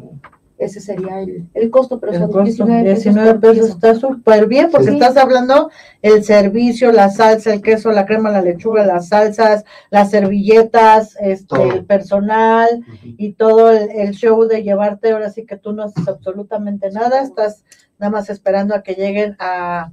Ese 0.60 0.80
sería 0.80 1.20
el, 1.20 1.50
el 1.56 1.70
costo, 1.72 2.00
pero 2.00 2.14
El 2.14 2.20
son 2.20 2.28
costo, 2.32 2.44
19 2.46 2.84
pesos. 2.84 3.04
19 3.04 3.32
por 3.32 3.40
pesos 3.42 3.56
pieza. 3.58 3.74
está 3.74 3.96
súper 3.96 4.48
bien 4.48 4.70
porque 4.72 4.88
Sí. 4.88 4.94
estás 4.94 5.18
hablando 5.18 5.70
el 6.02 6.24
servicio, 6.24 6.92
la 6.94 7.10
salsa, 7.10 7.54
el 7.54 7.62
queso, 7.62 7.92
la 7.92 8.06
crema, 8.06 8.30
la 8.30 8.42
lechuga, 8.42 8.86
las 8.86 9.10
salsas, 9.10 9.66
las 9.90 10.12
servilletas, 10.12 11.18
este, 11.20 11.48
Todo. 11.48 11.72
el 11.74 11.86
personal 11.86 12.86
y 13.04 13.34
todo 13.34 13.72
el, 13.72 13.90
el 13.92 14.12
show 14.12 14.46
de 14.46 14.64
llevarte. 14.64 15.12
Ahora 15.12 15.32
sí 15.32 15.46
que 15.46 15.58
tú 15.58 15.74
no 15.74 15.84
haces 15.84 16.08
absolutamente 16.08 16.92
nada, 16.92 17.22
estás 17.24 17.66
nada 18.00 18.12
más 18.12 18.30
esperando 18.30 18.74
a 18.74 18.84
que 18.84 18.94
lleguen 18.94 19.36
a, 19.40 19.92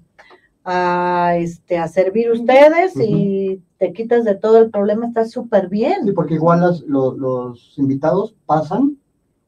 a, 0.64 1.34
este, 1.38 1.78
a 1.78 1.88
servir 1.88 2.30
ustedes 2.30 2.94
y 2.96 3.60
te 3.80 3.94
quitas 3.94 4.24
de 4.24 4.34
todo 4.34 4.58
el 4.58 4.70
problema, 4.70 5.06
está 5.06 5.24
súper 5.24 5.62
Sí, 5.64 5.68
bien. 5.70 6.12
porque 6.14 6.34
igual 6.34 6.60
las- 6.60 6.82
lo- 6.82 7.16
los 7.16 7.72
invitados 7.78 8.34
pasan 8.44 8.98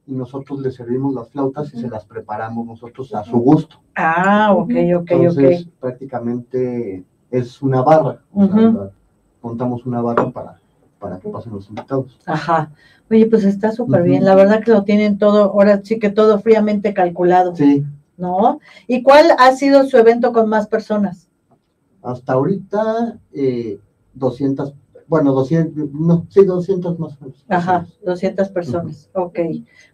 y 0.07 0.15
nosotros 0.15 0.59
les 0.61 0.75
servimos 0.75 1.15
las 1.15 1.29
flautas 1.29 1.73
y 1.75 1.79
se 1.79 1.89
las 1.89 2.07
preparamos 2.07 2.67
nosotros 2.67 3.15
a 3.15 3.23
su 3.25 3.37
gusto. 3.39 3.77
Ah, 3.95 4.53
ok, 4.57 4.71
ok, 4.97 5.11
Entonces, 5.11 5.67
ok. 5.67 5.73
prácticamente 5.81 7.05
es 7.31 7.61
una 7.61 7.83
barra. 7.83 8.23
o 8.35 8.47
sea, 8.47 8.91
montamos 9.43 9.85
una 9.85 10.01
barra 10.01 10.31
para, 10.31 10.59
para 10.99 11.19
que 11.21 11.29
pasen 11.29 11.53
los 11.53 11.69
invitados. 11.69 12.19
Ajá. 12.25 12.73
Oye, 13.11 13.27
pues 13.27 13.45
está 13.45 13.71
súper 13.71 14.03
bien. 14.03 14.25
La 14.25 14.35
verdad 14.35 14.63
que 14.65 14.71
lo 14.71 14.85
tienen 14.85 15.19
todo, 15.19 15.53
ahora 15.53 15.83
sí 15.85 15.99
que 15.99 16.09
todo 16.09 16.39
fríamente 16.41 16.95
calculado, 16.95 17.55
Sí, 17.55 17.85
¿no? 18.17 18.61
¿Y 18.87 19.03
cuál 19.03 19.27
ha 19.39 19.53
sido 19.53 19.85
su 19.85 19.99
evento 19.99 20.33
con 20.33 20.49
más 20.49 20.69
personas? 20.69 21.29
hasta 22.05 22.33
ahorita 22.33 23.19
eh, 23.33 23.79
200, 24.15 24.75
bueno, 25.09 25.33
200, 25.33 25.91
no, 25.93 26.27
sí, 26.31 26.45
200 26.45 26.99
más 26.99 27.13
o 27.21 27.25
menos. 27.25 27.45
Ajá, 27.49 27.87
200 28.05 28.49
personas. 28.51 29.11
Ok. 29.15 29.39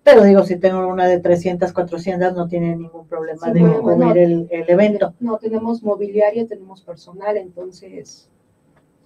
Pero 0.05 0.23
digo, 0.25 0.45
si 0.45 0.57
tengo 0.57 0.87
una 0.87 1.07
de 1.07 1.19
300, 1.19 1.73
400, 1.73 2.35
no 2.35 2.47
tiene 2.47 2.77
ningún 2.77 3.07
problema 3.07 3.47
Sí, 3.47 3.53
de 3.53 3.61
no, 3.61 3.81
cubrir 3.81 3.99
no. 3.99 4.13
el, 4.13 4.49
el 4.51 4.69
evento. 4.71 5.15
No, 5.21 5.39
tenemos 5.39 5.83
mobiliario, 5.83 6.47
tenemos 6.47 6.83
personal, 6.83 7.37
entonces. 7.37 8.29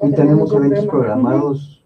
no 0.01 0.09
Y 0.09 0.13
tenemos 0.13 0.51
ningún 0.53 0.67
eventos 0.67 0.87
problema. 0.87 1.15
programados 1.15 1.83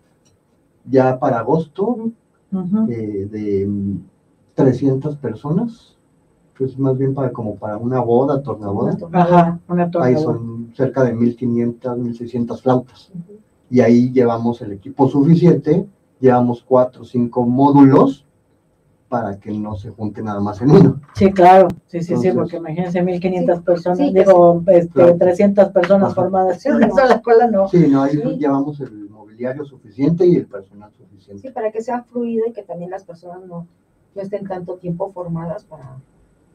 ya 0.89 1.19
para 1.19 1.41
agosto 1.41 2.11
Ujú. 2.53 2.87
eh, 2.91 3.29
de 3.31 3.67
mm, 3.67 3.99
300 4.55 5.17
personas, 5.17 5.96
pues 6.59 6.79
más 6.79 6.97
bien 6.97 7.15
para 7.15 7.33
como 7.33 7.57
para 7.57 7.77
una 7.77 8.01
boda, 8.01 8.43
tornaboda. 8.43 8.97
Una. 9.01 9.23
Ajá, 9.23 9.61
una 9.69 9.83
Ahí 9.85 10.15
torta. 10.15 10.19
son 10.19 10.73
cerca 10.75 11.05
de 11.05 11.13
1500, 11.15 11.99
1600 11.99 12.63
flautas. 12.63 13.11
Ujú. 13.15 13.39
Y 13.71 13.81
ahí 13.81 14.13
llevamos 14.13 14.63
el 14.63 14.73
equipo 14.73 15.09
suficiente, 15.09 15.87
llevamos 16.21 16.63
cuatro 16.67 17.03
o 17.03 17.05
cinco 17.05 17.45
módulos 17.45 18.25
para 19.09 19.39
que 19.39 19.53
no 19.53 19.77
se 19.77 19.91
junte 19.91 20.23
nada 20.23 20.41
más 20.41 20.61
en 20.63 20.71
uno. 20.71 21.01
Sí, 21.15 21.31
claro. 21.33 21.69
Sí, 21.87 22.03
sí, 22.03 22.17
sí, 22.17 22.31
porque 22.33 22.57
imagínense 22.57 23.03
1500 23.03 23.61
personas, 23.63 23.99
sí, 23.99 24.13
digo, 24.13 24.63
este, 24.67 24.89
Claro. 24.93 25.17
300 25.17 25.69
personas 25.69 26.07
Ajá. 26.13 26.15
formadas 26.23 26.65
en 26.67 26.75
una 26.77 26.87
no. 26.89 26.95
sola 26.95 27.23
cola, 27.23 27.47
no. 27.49 27.69
Sí, 27.69 27.87
no, 27.89 28.03
ahí 28.03 28.13
Sí. 28.17 28.37
llevamos 28.39 28.81
el 28.81 29.09
mobiliario 29.11 29.65
suficiente 29.65 30.27
y 30.27 30.37
el 30.37 30.47
personal 30.47 30.91
suficiente. 30.93 31.43
Sí, 31.47 31.55
para 31.55 31.71
que 31.71 31.83
sea 31.83 32.03
fluido 32.03 32.47
y 32.49 32.53
que 32.53 32.63
también 32.63 32.91
las 32.91 33.05
personas 33.05 33.47
no, 33.47 33.67
no 34.15 34.23
estén 34.23 34.47
tanto 34.47 34.75
tiempo 34.77 35.11
formadas 35.13 35.65
para, 35.65 35.99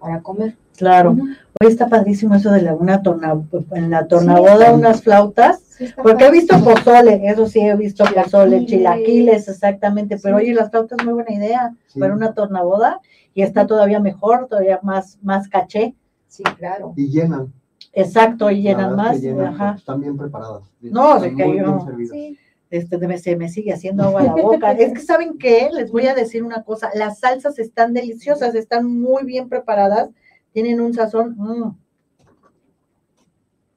para 0.02 0.22
comer. 0.22 0.58
Claro. 0.78 1.12
Ujú. 1.12 1.28
Hoy 1.62 1.68
está 1.68 1.88
padrísimo 1.88 2.34
eso 2.36 2.52
de 2.52 2.64
la 2.64 2.74
una 2.74 3.04
torna, 3.04 3.40
en 3.74 3.92
la 3.92 4.08
tornaboda 4.08 4.66
Sí. 4.68 4.74
unas 4.74 5.04
flautas, 5.04 5.60
Sí, 5.78 5.86
porque 6.02 6.26
he 6.26 6.32
visto 6.32 6.56
pozole, 6.64 7.22
eso 7.30 7.46
sí 7.48 7.60
he 7.60 7.76
visto 7.76 8.04
pozole, 8.06 8.66
Chilaquiles. 8.66 9.48
exactamente, 9.48 10.18
pero 10.22 10.40
Sí. 10.40 10.46
oye, 10.46 10.54
las 10.56 10.72
flautas 10.72 10.98
muy 11.06 11.14
buena 11.14 11.32
idea 11.34 11.76
Sí. 11.88 12.00
para 12.00 12.14
una 12.16 12.34
tornaboda 12.34 13.00
y 13.36 13.44
está 13.44 13.68
todavía 13.68 14.00
mejor, 14.00 14.48
todavía 14.50 14.80
más, 14.82 15.20
más 15.22 15.48
caché, 15.48 15.94
Sí, 16.28 16.44
claro. 16.58 16.94
Y 16.96 17.10
llenan. 17.10 17.54
exacto, 17.94 18.50
y 18.50 18.62
llenan 18.64 18.96
más, 18.96 19.22
llenan, 19.22 19.54
ajá. 19.54 19.76
están 19.78 20.02
bien 20.02 20.18
preparadas. 20.18 20.64
No, 20.82 21.18
Están 21.18 21.30
se 21.30 21.36
cayó. 21.36 21.86
Sí, 22.12 22.38
Este, 22.72 22.98
me- 22.98 23.18
se 23.20 23.36
me 23.36 23.50
sigue 23.50 23.74
haciendo 23.74 24.04
agua 24.04 24.24
la 24.24 24.34
boca. 24.42 24.72
es 24.72 24.94
que, 24.94 25.02
¿saben 25.02 25.38
qué? 25.38 25.70
Les 25.72 25.92
voy 25.92 26.08
a 26.08 26.16
decir 26.16 26.42
una 26.44 26.64
cosa. 26.64 26.90
Las 26.96 27.20
salsas 27.20 27.60
están 27.60 27.94
deliciosas, 27.94 28.56
están 28.56 28.88
muy 28.88 29.24
bien 29.26 29.48
preparadas, 29.50 30.10
tienen 30.54 30.82
un 30.82 30.94
sazón 30.94 31.36
mm, 31.38 31.78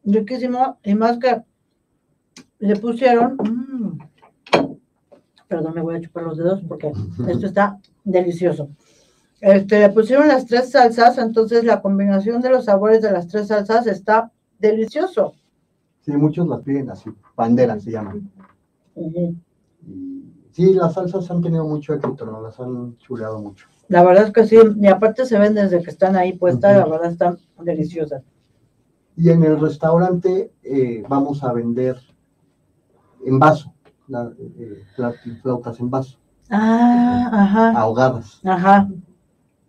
riquísimo. 0.04 0.78
Y 0.85 0.94
más 0.94 1.18
que 1.18 1.42
le 2.59 2.76
pusieron. 2.76 3.37
mm, 3.37 3.98
perdón, 5.48 5.74
me 5.74 5.83
voy 5.83 5.96
a 5.96 6.00
chupar 6.00 6.22
los 6.24 6.38
dedos 6.38 6.62
porque 6.66 6.92
esto 7.28 7.46
está 7.46 7.78
delicioso. 8.04 8.70
Este, 9.40 9.80
le 9.80 9.90
pusieron 9.90 10.28
las 10.28 10.46
tres 10.46 10.70
salsas, 10.70 11.18
entonces 11.18 11.64
la 11.64 11.83
combinación 11.83 12.40
de 12.40 12.48
los 12.48 12.64
sabores 12.66 13.02
de 13.02 13.11
las 13.12 13.26
tres 13.28 13.48
salsas 13.48 13.87
está 13.87 14.33
delicioso. 14.59 15.35
Sí, 16.00 16.12
muchos 16.12 16.46
las 16.48 16.61
piden 16.62 16.90
así, 16.90 17.11
banderas 17.37 17.83
se 17.83 17.90
llaman. 17.90 18.30
Y 18.96 19.37
sí, 20.52 20.72
las 20.74 20.94
salsas 20.94 21.30
han 21.30 21.42
tenido 21.42 21.64
mucho 21.66 21.94
éxito, 21.94 22.24
¿no? 22.26 22.40
Las 22.40 22.59
han 22.61 22.96
chuleado 22.98 23.40
mucho. 23.40 23.66
La 23.88 24.02
verdad 24.02 24.26
es 24.26 24.33
que 24.33 24.46
sí, 24.46 24.57
y 24.80 24.87
aparte 24.87 25.26
se 25.26 25.38
ven 25.38 25.54
desde 25.54 25.83
que 25.83 25.90
están 25.90 26.16
ahí 26.16 26.33
puestas, 26.33 26.72
Ujú. 26.78 26.80
la 26.80 26.96
verdad 26.96 27.12
están 27.12 27.38
deliciosas. 27.62 28.22
Y 29.16 29.30
en 29.30 29.42
el 29.44 29.61
restaurante 29.61 30.52
eh, 30.62 31.04
vamos 31.09 31.44
a 31.44 31.52
vender 31.52 31.96
en 33.26 33.38
vaso, 33.38 33.72
la- 34.09 34.33
eh, 34.38 34.85
fla- 34.96 35.14
flautas 35.42 35.78
en 35.80 35.90
vaso, 35.90 36.18
Ah, 36.50 37.30
ajá, 37.33 37.70
ahogadas. 37.80 38.40
ajá, 38.44 38.88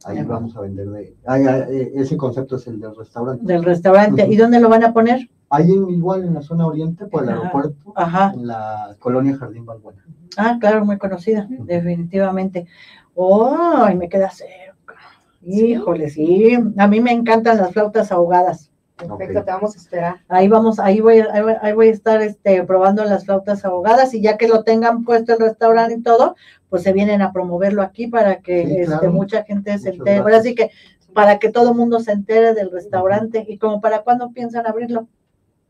Ahí 0.08 0.20
Ajá. 0.20 0.28
vamos 0.28 0.56
a 0.56 0.62
vender 0.62 0.88
de... 0.90 1.16
ah, 1.26 1.34
ah, 1.36 1.58
eh, 1.70 1.92
ese 1.96 2.16
concepto 2.16 2.58
es 2.58 2.68
el 2.68 2.80
del 2.80 2.96
restaurante. 2.96 3.44
del 3.44 3.64
restaurante. 3.64 4.28
¿Y 4.30 4.36
dónde 4.38 4.60
lo 4.60 4.70
van 4.70 4.84
a 4.84 4.94
poner? 4.94 5.28
Ahí 5.50 5.72
en- 5.72 5.90
igual 5.90 6.24
en 6.24 6.36
la 6.36 6.42
zona 6.44 6.68
oriente, 6.68 7.06
por 7.08 7.24
el 7.24 7.30
Ajá. 7.30 7.38
aeropuerto, 7.40 7.94
Ajá, 7.96 8.32
en 8.36 8.46
la 8.48 8.96
colonia 9.00 9.36
Jardín 9.36 9.66
Balbuena. 9.66 10.04
ah, 10.38 10.58
claro, 10.60 10.86
muy 10.86 10.98
conocida, 11.00 11.48
definitivamente. 11.50 12.68
Oh, 13.16 13.88
y 13.92 13.96
me 13.96 14.08
queda 14.10 14.30
cerca. 14.30 14.96
Híjole, 15.42 16.10
sí. 16.10 16.56
A 16.78 16.88
mí 16.88 17.02
me 17.02 17.12
encantan 17.12 17.58
las 17.58 17.72
flautas 17.72 18.12
ahogadas. 18.12 18.72
Perfecto, 18.98 19.44
te 19.44 19.52
vamos 19.52 19.76
a 19.76 19.78
esperar. 19.78 20.16
Ahí 20.30 20.48
vamos, 20.48 20.80
ahí 20.80 21.02
voy, 21.02 21.20
ahí 21.20 21.42
voy, 21.42 21.54
ahí 21.62 21.74
voy 21.74 21.88
a 21.90 21.92
estar 21.92 22.22
este, 22.22 22.64
probando 22.64 23.04
las 23.04 23.26
flautas 23.26 23.66
ahogadas 23.66 24.14
y 24.14 24.22
ya 24.22 24.38
que 24.38 24.48
lo 24.48 24.64
tengan 24.64 25.04
puesto 25.04 25.34
el 25.34 25.40
restaurante 25.40 25.96
y 25.96 26.02
todo, 26.02 26.36
pues 26.70 26.84
se 26.84 26.94
vienen 26.94 27.22
a 27.22 27.34
promoverlo 27.34 27.82
aquí 27.82 28.08
para 28.08 28.40
que 28.40 28.66
Sí, 28.66 28.72
este, 28.78 28.86
claro. 28.86 29.12
mucha 29.12 29.44
gente 29.44 29.78
se 29.80 29.90
entere. 29.90 30.20
Ahora 30.20 30.42
sí 30.42 30.56
que 30.56 30.72
para 31.14 31.40
que 31.40 31.50
todo 31.50 31.72
el 31.72 31.76
mundo 31.78 32.00
se 32.00 32.12
entere 32.14 32.54
del 32.54 32.72
restaurante 32.72 33.46
y 33.48 33.58
como 33.58 33.82
para 33.82 34.02
cuándo 34.04 34.32
piensan 34.32 34.66
abrirlo. 34.66 35.08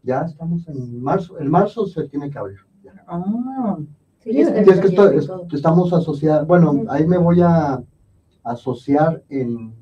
Ya 0.04 0.22
estamos 0.22 0.68
en 0.68 1.02
marzo. 1.02 1.40
En 1.40 1.50
marzo 1.50 1.88
se 1.88 2.04
tiene 2.08 2.30
que 2.30 2.38
abrir. 2.38 2.60
ya. 2.84 2.94
Ah, 3.08 3.78
Sí, 4.20 4.40
es 4.42 4.50
que 4.52 4.88
esto- 4.88 5.12
es- 5.12 5.30
estamos 5.54 5.94
asociados, 5.94 6.48
bueno, 6.48 6.84
ahí 6.90 7.06
me 7.06 7.18
voy 7.18 7.42
a 7.42 7.80
asociar 8.44 9.22
en 9.30 9.74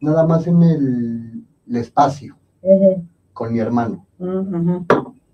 nada 0.00 0.24
más 0.26 0.46
en 0.46 0.62
el, 0.62 1.44
el 1.68 1.76
espacio 1.76 2.36
con 3.32 3.52
mi 3.52 3.60
hermano. 3.60 4.06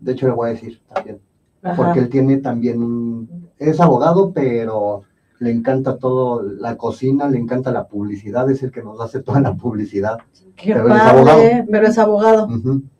De 0.01 0.13
hecho, 0.13 0.27
le 0.27 0.33
voy 0.35 0.51
a 0.51 0.53
decir 0.53 0.81
también, 0.93 1.21
ajá. 1.63 1.77
porque 1.77 2.01
él 2.01 2.09
tiene 2.11 2.37
también 2.39 2.83
un, 2.83 3.49
es 3.59 3.81
abogado, 3.81 4.33
pero 4.33 5.03
le 5.39 5.51
encanta 5.51 5.97
todo, 5.99 6.43
la 6.43 6.77
cocina, 6.77 7.29
le 7.29 7.39
encanta 7.39 7.71
la 7.73 7.87
publicidad, 7.89 8.51
es 8.51 8.63
el 8.63 8.71
que 8.71 8.83
nos 8.83 9.01
hace 9.01 9.21
toda 9.23 9.41
la 9.41 9.55
publicidad. 9.55 10.19
Qué 10.57 10.73
pero 10.73 10.87
es 10.89 10.95
padre, 10.95 11.11
abogado. 11.19 11.65
pero 11.71 11.87
es 11.87 11.99
abogado. 11.99 12.49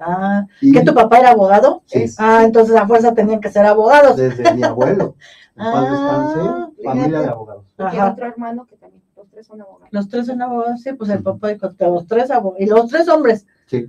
Ah, 0.01 0.47
Y 0.61 0.73
¿que 0.73 0.83
tu 0.83 0.93
papá 0.95 1.19
era 1.21 1.31
abogado? 1.31 1.83
Sí. 1.87 2.05
Ah, 2.19 2.43
entonces 2.45 2.75
a 2.75 2.87
fuerza 2.87 3.15
tenían 3.15 3.41
que 3.41 3.51
ser 3.51 3.65
abogados. 3.67 4.17
desde 4.17 4.53
mi 4.55 4.63
abuelo, 4.63 5.15
en 5.57 5.65
paz 5.65 5.87
Ah, 5.89 5.91
descanse, 5.91 6.83
familia 6.85 7.21
de 7.21 7.29
abogados. 7.29 7.65
Y 7.79 7.99
otro 8.01 8.27
hermano 8.27 8.67
que 8.67 8.77
también, 8.77 9.03
los 9.17 9.29
tres 9.31 9.47
son 9.47 9.61
abogados. 9.61 9.89
Los 9.93 10.09
tres 10.09 10.27
son 10.27 10.43
abogados, 10.43 10.81
sí, 10.81 10.93
pues 10.95 11.11
el 11.11 11.23
papá 11.23 11.49
dijo, 11.49 11.69
los 11.79 12.07
tres 12.07 12.31
abogados, 12.31 12.61
y 12.61 12.67
los 12.67 12.89
tres 12.89 13.09
hombres. 13.09 13.47
Sí, 13.67 13.87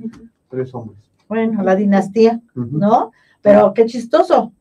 tres 0.56 0.74
hombres. 0.74 1.00
Bueno, 1.28 1.64
la 1.64 1.76
dinastía. 1.76 2.42
¿no? 2.56 3.12
Pero 3.42 3.74
qué 3.74 3.86
chistoso. 3.86 4.52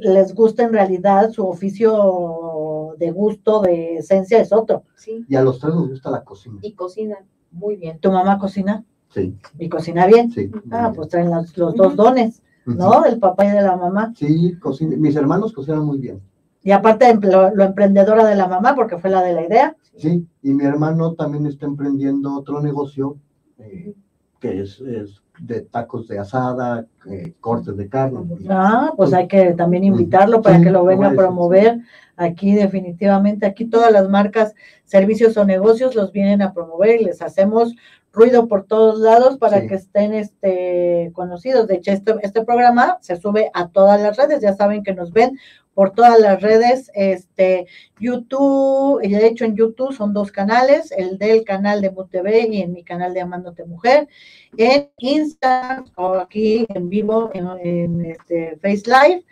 Les 0.00 0.34
gusta 0.34 0.62
en 0.64 0.72
realidad 0.72 1.30
su 1.30 1.46
oficio 1.46 2.94
de 2.98 3.10
gusto, 3.10 3.60
de 3.60 3.96
esencia, 3.98 4.40
es 4.40 4.52
otro. 4.52 4.84
Sí, 4.96 5.24
Y 5.28 5.36
a 5.36 5.42
los 5.42 5.58
tres 5.60 5.74
nos 5.74 5.88
gusta 5.88 6.10
la 6.10 6.24
cocina. 6.24 6.58
y 6.62 6.72
cocinan 6.72 7.24
muy 7.50 7.76
bien. 7.76 7.98
Tu 7.98 8.10
mamá 8.10 8.38
cocina 8.38 8.84
Sí, 9.10 9.34
y 9.58 9.68
cocina 9.68 10.06
bien. 10.06 10.30
sí. 10.30 10.50
Ah, 10.70 10.92
pues 10.94 11.08
traen 11.08 11.30
los, 11.30 11.56
los 11.56 11.74
dos 11.74 11.96
dones. 11.96 12.42
¿no? 12.66 13.00
Del 13.00 13.18
papá 13.18 13.46
y 13.46 13.50
de 13.50 13.62
la 13.62 13.76
mamá. 13.76 14.12
Sí, 14.16 14.54
cocina. 14.60 14.94
Mis 14.96 15.16
hermanos 15.16 15.52
cocinan 15.54 15.84
muy 15.86 15.98
bien. 15.98 16.20
Y 16.62 16.70
aparte 16.72 17.14
lo, 17.14 17.54
lo 17.54 17.64
emprendedora 17.64 18.26
de 18.26 18.34
la 18.34 18.46
mamá, 18.48 18.74
porque 18.74 18.98
fue 18.98 19.08
la 19.08 19.22
de 19.22 19.32
la 19.32 19.46
idea. 19.46 19.76
Sí, 19.96 20.26
y 20.42 20.52
mi 20.52 20.64
hermano 20.64 21.14
también 21.14 21.46
está 21.46 21.64
emprendiendo 21.66 22.34
otro 22.36 22.60
negocio 22.60 23.16
eh, 23.58 23.94
que 24.40 24.60
es, 24.60 24.80
es 24.80 25.22
de 25.40 25.60
tacos 25.62 26.08
de 26.08 26.18
asada, 26.18 26.86
eh, 27.10 27.32
cortes 27.40 27.76
de 27.76 27.88
carne. 27.88 28.20
Ah, 28.48 28.92
pues 28.96 29.12
hay 29.12 29.28
que 29.28 29.52
también 29.54 29.84
invitarlo 29.84 30.42
para 30.42 30.58
Sí, 30.58 30.64
que 30.64 30.70
lo 30.70 30.84
venga 30.84 31.08
a 31.08 31.14
promover. 31.14 31.78
Aquí 32.16 32.54
definitivamente, 32.54 33.46
aquí 33.46 33.64
todas 33.66 33.92
las 33.92 34.08
marcas, 34.08 34.54
servicios 34.84 35.36
o 35.36 35.44
negocios 35.44 35.94
los 35.94 36.10
vienen 36.12 36.42
a 36.42 36.52
promover 36.52 37.00
y 37.00 37.04
les 37.04 37.22
hacemos 37.22 37.74
ruido 38.12 38.48
por 38.48 38.64
todos 38.64 38.98
lados 38.98 39.38
para 39.38 39.60
Sí. 39.60 39.68
que 39.68 39.74
estén 39.76 40.12
este, 40.14 41.10
conocidos. 41.14 41.68
De 41.68 41.76
hecho, 41.76 41.92
este, 41.92 42.16
este 42.22 42.44
programa 42.44 42.98
se 43.00 43.16
sube 43.16 43.50
a 43.54 43.68
todas 43.68 44.00
las 44.00 44.16
redes, 44.16 44.40
ya 44.40 44.54
saben 44.54 44.82
que 44.82 44.94
nos 44.94 45.12
ven 45.12 45.38
por 45.78 45.92
todas 45.92 46.18
las 46.18 46.42
redes, 46.42 46.90
este, 46.92 47.68
YouTube, 48.00 49.00
de 49.00 49.26
hecho 49.28 49.44
en 49.44 49.54
YouTube 49.54 49.94
son 49.94 50.12
dos 50.12 50.32
canales, 50.32 50.90
el 50.90 51.18
del 51.18 51.44
canal 51.44 51.80
de 51.80 51.92
MUTV 51.92 52.48
y 52.50 52.62
en 52.62 52.72
mi 52.72 52.82
canal 52.82 53.14
de 53.14 53.20
Amándote 53.20 53.64
Mujer, 53.64 54.08
en 54.56 54.90
Instagram 54.98 55.84
o 55.94 56.14
aquí 56.14 56.66
en 56.74 56.88
vivo 56.88 57.30
en, 57.32 57.46
en, 57.64 58.04
este, 58.06 58.56
Face 58.60 58.82
Live, 58.86 59.24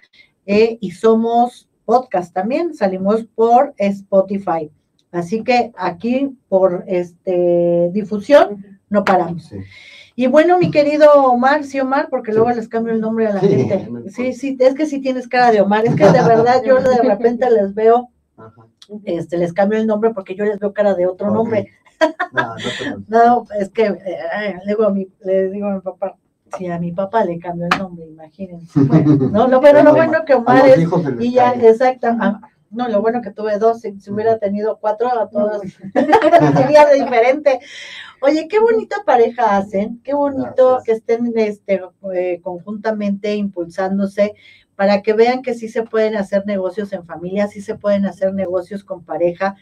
eh, 0.46 0.78
y 0.80 0.92
somos 0.92 1.68
podcast 1.85 2.32
también, 2.32 2.74
salimos 2.74 3.24
por 3.35 3.74
Spotify. 3.76 4.70
Así 5.11 5.42
que 5.42 5.72
aquí 5.76 6.38
por 6.48 6.85
este 6.87 7.90
difusión 7.92 8.78
no 8.88 9.04
paramos. 9.04 9.46
Sí. 9.46 9.56
Y 10.18 10.26
bueno, 10.29 10.59
mi 10.59 10.70
querido 10.70 11.12
Omar, 11.12 11.62
sí, 11.64 11.79
Omar, 11.79 12.09
porque 12.09 12.33
luego 12.33 12.50
les 12.50 12.68
cambio 12.68 12.94
el 12.94 13.00
nombre 13.02 13.26
a 13.26 13.35
la 13.35 13.40
Sí, 13.40 13.48
gente. 13.48 13.88
no. 13.90 14.00
Sí, 14.09 14.33
sí, 14.33 14.57
es 14.59 14.74
que 14.74 14.87
sí 14.87 15.00
tienes 15.02 15.29
cara 15.29 15.52
de 15.52 15.61
Omar, 15.61 15.85
es 15.87 15.94
que 15.94 16.05
de 16.05 16.22
verdad 16.22 16.62
yo 16.64 16.81
de 16.81 17.02
repente 17.02 17.50
les 17.50 17.74
veo, 17.74 18.09
Ajá. 18.38 18.66
este, 19.05 19.37
les 19.37 19.52
cambio 19.52 19.79
el 19.79 19.87
nombre 19.87 20.14
porque 20.14 20.35
yo 20.35 20.44
les 20.46 20.59
veo 20.59 20.72
cara 20.72 20.94
de 20.94 21.07
otro 21.07 21.31
nombre. 21.31 21.68
No, 22.33 22.42
no. 22.42 22.55
No, 23.09 23.44
es 23.59 23.68
que 23.70 23.85
eh, 23.87 24.59
digo 24.66 24.85
a 24.85 24.90
mi, 24.90 25.07
le 25.20 25.50
digo 25.50 25.68
a 25.68 25.74
mi 25.74 25.81
papá, 25.81 26.16
si 26.57 26.66
a 26.66 26.79
mi 26.79 26.92
papá 26.92 27.24
le 27.24 27.38
cambio 27.38 27.68
el 27.70 27.79
nombre, 27.79 28.07
imagínense. 28.07 28.81
No, 28.81 29.48
lo, 29.48 29.61
pero 29.61 29.83
lo 29.83 29.94
bueno 29.94 30.24
que 30.24 30.35
Omar 30.35 30.66
es, 30.66 30.88
y 31.20 31.33
ya, 31.33 31.52
exacto, 31.52 32.09
ah, 32.20 32.40
no, 32.70 32.88
lo 32.88 33.00
bueno 33.00 33.22
que 33.22 33.31
tuve 33.31 33.59
dos, 33.59 33.81
si, 33.81 33.98
si 34.00 34.11
hubiera 34.11 34.38
tenido 34.38 34.79
cuatro, 34.79 35.09
a 35.09 35.29
todas 35.29 35.62
sería 36.57 36.87
diferente. 36.92 37.61
Oye, 38.20 38.48
qué 38.48 38.59
bonita 38.59 39.02
pareja 39.05 39.57
hacen, 39.57 40.00
qué 40.02 40.14
bonito 40.14 40.76
Gracias. 40.76 40.85
que 40.85 40.92
estén 40.92 41.33
este, 41.37 41.83
eh, 42.14 42.40
conjuntamente 42.42 43.35
impulsándose 43.35 44.35
para 44.74 45.02
que 45.02 45.14
vean 45.14 45.42
que 45.42 45.55
sí 45.55 45.68
se 45.68 45.83
pueden 45.83 46.16
hacer 46.16 46.44
negocios 46.46 46.92
en 46.92 47.05
familia, 47.05 47.48
sí 47.48 47.61
se 47.61 47.76
pueden 47.76 48.05
hacer 48.07 48.35
negocios 48.35 48.85
con 48.85 49.05
pareja. 49.05 49.57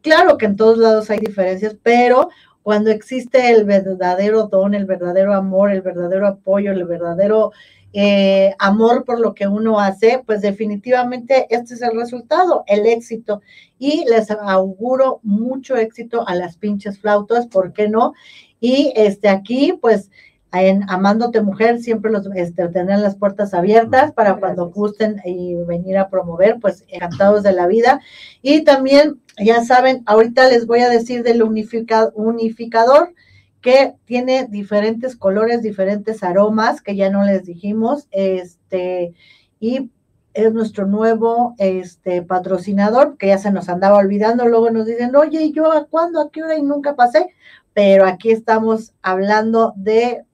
Claro 0.00 0.38
que 0.38 0.46
en 0.46 0.56
todos 0.56 0.78
lados 0.78 1.10
hay 1.10 1.18
diferencias, 1.18 1.76
pero 1.82 2.28
cuando 2.62 2.90
existe 2.90 3.50
el 3.50 3.64
verdadero 3.64 4.46
don, 4.46 4.74
el 4.74 4.84
verdadero 4.84 5.34
amor, 5.34 5.72
el 5.72 5.82
verdadero 5.82 6.26
apoyo, 6.26 6.70
el 6.70 6.84
verdadero 6.84 7.52
eh, 7.92 8.54
amor 8.58 9.04
por 9.04 9.20
lo 9.20 9.34
que 9.34 9.46
uno 9.46 9.78
hace, 9.78 10.22
pues 10.24 10.40
definitivamente 10.40 11.46
este 11.50 11.74
es 11.74 11.82
el 11.82 11.96
resultado, 11.96 12.64
el 12.66 12.86
éxito. 12.86 13.42
Y 13.78 14.04
les 14.08 14.30
auguro 14.30 15.20
mucho 15.22 15.76
éxito 15.76 16.26
a 16.26 16.34
las 16.34 16.56
pinches 16.56 16.98
flautas, 16.98 17.46
¿por 17.46 17.72
qué 17.72 17.88
no? 17.88 18.14
Y 18.60 18.92
este 18.96 19.28
aquí, 19.28 19.78
pues 19.80 20.10
en 20.52 20.84
Amándote 20.88 21.40
Mujer 21.40 21.80
siempre 21.80 22.10
los 22.10 22.26
este, 22.34 22.68
tendrán 22.68 23.02
las 23.02 23.16
puertas 23.16 23.54
abiertas 23.54 24.12
para 24.12 24.36
cuando 24.36 24.68
gusten 24.70 25.20
y 25.24 25.54
venir 25.54 25.96
a 25.96 26.10
promover, 26.10 26.58
pues 26.60 26.84
encantados 26.88 27.42
de 27.42 27.52
la 27.52 27.66
vida. 27.66 28.00
Y 28.42 28.62
también, 28.62 29.20
ya 29.42 29.64
saben, 29.64 30.02
ahorita 30.04 30.48
les 30.48 30.66
voy 30.66 30.80
a 30.80 30.90
decir 30.90 31.22
del 31.22 31.42
unifica- 31.42 32.12
unificador 32.14 33.14
que 33.62 33.94
tiene 34.04 34.46
diferentes 34.46 35.16
colores, 35.16 35.62
diferentes 35.62 36.22
aromas, 36.22 36.82
que 36.82 36.96
ya 36.96 37.10
no 37.10 37.22
les 37.22 37.44
dijimos, 37.44 38.08
este, 38.10 39.14
y 39.60 39.90
es 40.34 40.52
nuestro 40.52 40.86
nuevo 40.86 41.54
este, 41.58 42.22
patrocinador, 42.22 43.16
que 43.16 43.28
ya 43.28 43.38
se 43.38 43.52
nos 43.52 43.68
andaba 43.68 43.98
olvidando, 43.98 44.48
luego 44.48 44.70
nos 44.70 44.86
dicen, 44.86 45.14
oye, 45.14 45.42
¿y 45.42 45.52
yo 45.52 45.72
a 45.72 45.86
cuándo, 45.86 46.20
a 46.20 46.30
qué 46.30 46.42
hora? 46.42 46.58
Y 46.58 46.62
nunca 46.62 46.96
pasé, 46.96 47.28
pero 47.72 48.04
aquí 48.04 48.32
estamos 48.32 48.92
hablando 49.00 49.72
de 49.76 50.24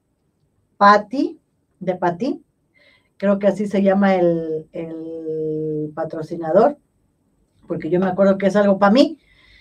Patti, 0.78 1.38
de 1.80 1.94
Patti, 1.96 2.42
creo 3.18 3.38
que 3.38 3.48
así 3.48 3.66
se 3.66 3.82
llama 3.82 4.14
el, 4.14 4.68
el 4.72 5.92
patrocinador, 5.94 6.78
porque 7.66 7.90
yo 7.90 8.00
me 8.00 8.06
acuerdo 8.06 8.38
que 8.38 8.46
es 8.46 8.56
algo 8.56 8.78
para 8.78 8.92
mí, 8.92 9.18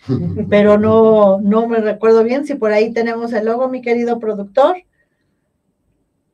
pero 0.50 0.78
no, 0.78 1.40
no 1.42 1.68
me 1.68 1.80
recuerdo 1.80 2.24
bien 2.24 2.46
si 2.46 2.56
por 2.56 2.72
ahí 2.72 2.92
tenemos 2.92 3.34
el 3.34 3.46
logo, 3.46 3.70
mi 3.70 3.82
querido 3.82 4.20
productor, 4.20 4.78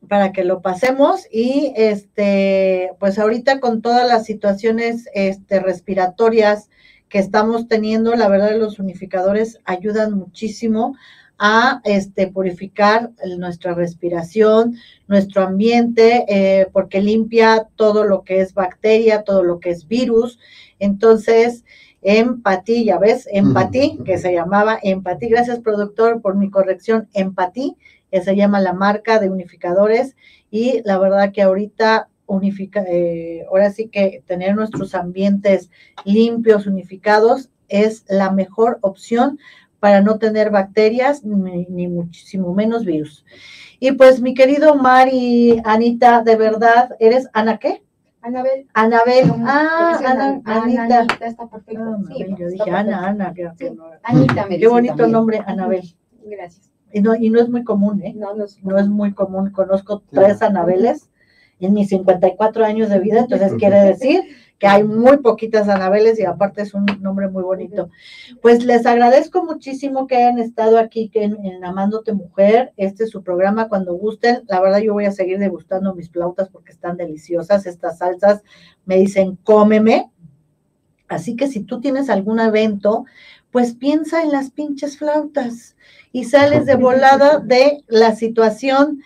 para 0.08 0.32
que 0.32 0.44
lo 0.44 0.62
pasemos 0.62 1.26
y 1.32 1.74
este, 1.76 2.92
pues 3.00 3.18
ahorita 3.18 3.60
con 3.60 3.82
todas 3.82 4.08
las 4.08 4.26
situaciones 4.26 5.10
este, 5.14 5.60
respiratorias 5.60 6.70
que 7.10 7.20
estamos 7.20 7.68
teniendo, 7.68 8.16
la 8.16 8.28
verdad 8.28 8.58
los 8.58 8.80
unificadores 8.80 9.60
ayudan 9.66 10.14
muchísimo 10.14 10.96
a 11.40 11.82
este, 11.84 12.28
purificar 12.28 13.12
nuestra 13.38 13.74
respiración, 13.74 14.78
nuestro 15.08 15.44
ambiente, 15.44 16.26
eh, 16.28 16.68
porque 16.72 17.02
limpia 17.02 17.68
todo 17.76 18.04
lo 18.04 18.24
que 18.24 18.42
es 18.42 18.54
bacteria, 18.54 19.24
todo 19.24 19.44
lo 19.44 19.60
que 19.60 19.72
es 19.72 19.88
virus. 19.88 20.40
Entonces, 20.80 21.66
Empatí, 22.04 22.86
ya 22.86 22.98
ves, 23.00 23.28
Empatí, 23.32 24.00
que 24.06 24.18
se 24.18 24.34
llamaba 24.34 24.78
Empatí. 24.82 25.30
Gracias, 25.30 25.60
productor, 25.60 26.22
por 26.22 26.36
mi 26.36 26.50
corrección. 26.50 27.08
Empatí, 27.14 27.76
que 28.12 28.22
se 28.22 28.36
llama 28.36 28.60
la 28.62 28.74
marca 28.74 29.20
de 29.20 29.30
unificadores. 29.30 30.16
Y 30.52 30.82
la 30.84 31.00
verdad 31.00 31.32
que 31.32 31.42
ahorita 31.42 32.10
unifica, 32.26 32.84
eh, 32.88 33.46
ahora 33.50 33.72
sí 33.72 33.88
que 33.88 34.24
tener 34.26 34.56
nuestros 34.56 34.96
ambientes 34.96 35.70
limpios, 36.06 36.68
unificados, 36.68 37.50
es 37.70 38.06
la 38.08 38.32
mejor 38.32 38.80
opción 38.82 39.40
para 39.80 40.02
no 40.02 40.18
tener 40.18 40.50
bacterias 40.50 41.24
ni, 41.24 41.66
ni 41.66 41.88
muchísimo 41.88 42.54
menos 42.54 42.86
virus. 42.86 43.26
Y 43.80 43.92
pues 43.92 44.22
mi 44.22 44.34
querido 44.34 44.72
Omar 44.72 45.10
y 45.12 45.62
Anita, 45.66 46.22
de 46.22 46.38
verdad, 46.38 46.96
¿eres 47.00 47.28
Ana 47.34 47.58
qué? 47.58 47.83
Anabel. 48.24 48.68
Anabel. 48.74 49.32
Ah, 49.46 49.98
Ana, 50.00 50.12
Ana- 50.12 50.42
Anita. 50.46 51.00
Anita, 51.00 51.26
está 51.26 51.48
perfecto. 51.48 51.84
Ah, 51.84 51.98
Sí, 52.08 52.20
yo 52.38 52.48
dije 52.48 52.64
perfecto. 52.64 52.76
Ana, 52.76 53.08
Ana. 53.08 53.34
que- 53.34 53.50
Sí. 53.58 53.70
no. 53.76 53.86
Anita 54.04 54.46
me 54.48 54.58
Qué 54.60 54.68
bonito 54.68 54.96
también. 54.96 55.12
nombre, 55.12 55.42
Anabel. 55.46 55.84
Gracias. 56.26 56.72
Y 56.92 57.02
no, 57.02 57.16
y 57.16 57.30
no 57.30 57.40
es 57.42 57.50
muy 57.50 57.64
común, 57.64 58.02
¿eh? 58.04 58.14
No, 58.16 58.34
no 58.36 58.46
es- 58.46 58.64
No 58.64 58.78
es 58.78 58.88
muy 58.88 59.14
común. 59.14 59.52
Conozco 59.52 60.00
Sí. 60.00 60.06
tres 60.14 60.42
Anabeles 60.42 61.10
en 61.60 61.74
mis 61.74 61.90
54 61.90 62.66
años 62.66 62.90
de 62.90 63.00
vida, 63.00 63.20
entonces 63.22 63.54
quiere 63.56 63.78
decir 63.84 64.22
que 64.64 64.68
hay 64.68 64.86
muy 64.86 65.18
poquitas 65.18 65.68
Anabeles 65.68 66.18
y 66.22 66.24
aparte 66.24 66.62
es 66.62 66.74
un 66.74 66.86
nombre 67.02 67.28
muy 67.28 67.44
bonito. 67.44 67.90
Pues 68.42 68.64
les 68.64 68.86
agradezco 68.86 69.44
muchísimo 69.44 70.08
que 70.08 70.16
hayan 70.16 70.40
estado 70.40 70.78
aquí 70.78 71.10
que 71.10 71.26
en, 71.26 71.46
en 71.46 71.66
Amándote 71.66 72.14
Mujer. 72.14 72.72
Este 72.78 73.04
es 73.04 73.10
su 73.10 73.24
programa 73.24 73.68
cuando 73.68 73.94
gusten. 73.94 74.44
La 74.48 74.62
verdad 74.62 74.80
yo 74.80 74.94
voy 74.94 75.04
a 75.04 75.12
seguir 75.12 75.38
degustando 75.38 75.94
mis 75.94 76.10
flautas 76.10 76.48
porque 76.48 76.72
están 76.72 76.96
deliciosas. 76.96 77.66
Estas 77.66 77.98
salsas 77.98 78.42
me 78.86 78.96
dicen 78.96 79.38
cómeme. 79.44 80.10
Así 81.10 81.36
que 81.36 81.50
si 81.50 81.66
tú 81.66 81.82
tienes 81.82 82.10
algún 82.10 82.40
evento, 82.40 83.04
pues 83.52 83.74
piensa 83.74 84.22
en 84.22 84.32
las 84.32 84.50
pinches 84.50 84.98
flautas 84.98 85.76
y 86.14 86.24
sales 86.24 86.66
de 86.66 86.76
volada 86.76 87.40
de 87.40 87.84
la 87.88 88.16
situación 88.16 89.02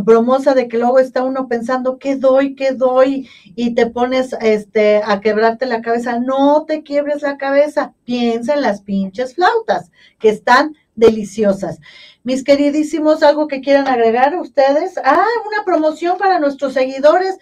bromosa 0.00 0.54
de 0.54 0.68
que 0.68 0.78
luego 0.78 0.98
está 0.98 1.22
uno 1.22 1.48
pensando 1.48 1.98
qué 1.98 2.16
doy, 2.16 2.54
qué 2.54 2.72
doy 2.72 3.28
y 3.56 3.74
te 3.74 3.86
pones 3.86 4.34
este 4.40 5.02
a 5.04 5.20
quebrarte 5.20 5.66
la 5.66 5.82
cabeza. 5.82 6.18
No 6.18 6.64
te 6.66 6.82
quiebres 6.82 7.22
la 7.22 7.36
cabeza, 7.36 7.94
piensa 8.04 8.54
en 8.54 8.62
las 8.62 8.82
pinches 8.82 9.34
flautas 9.34 9.90
que 10.18 10.28
están 10.28 10.76
deliciosas. 10.94 11.80
Mis 12.24 12.44
queridísimos, 12.44 13.22
algo 13.22 13.48
que 13.48 13.60
quieran 13.60 13.88
agregar 13.88 14.38
ustedes? 14.38 14.98
Ah, 15.02 15.24
una 15.46 15.64
promoción 15.64 16.18
para 16.18 16.38
nuestros 16.38 16.74
seguidores 16.74 17.38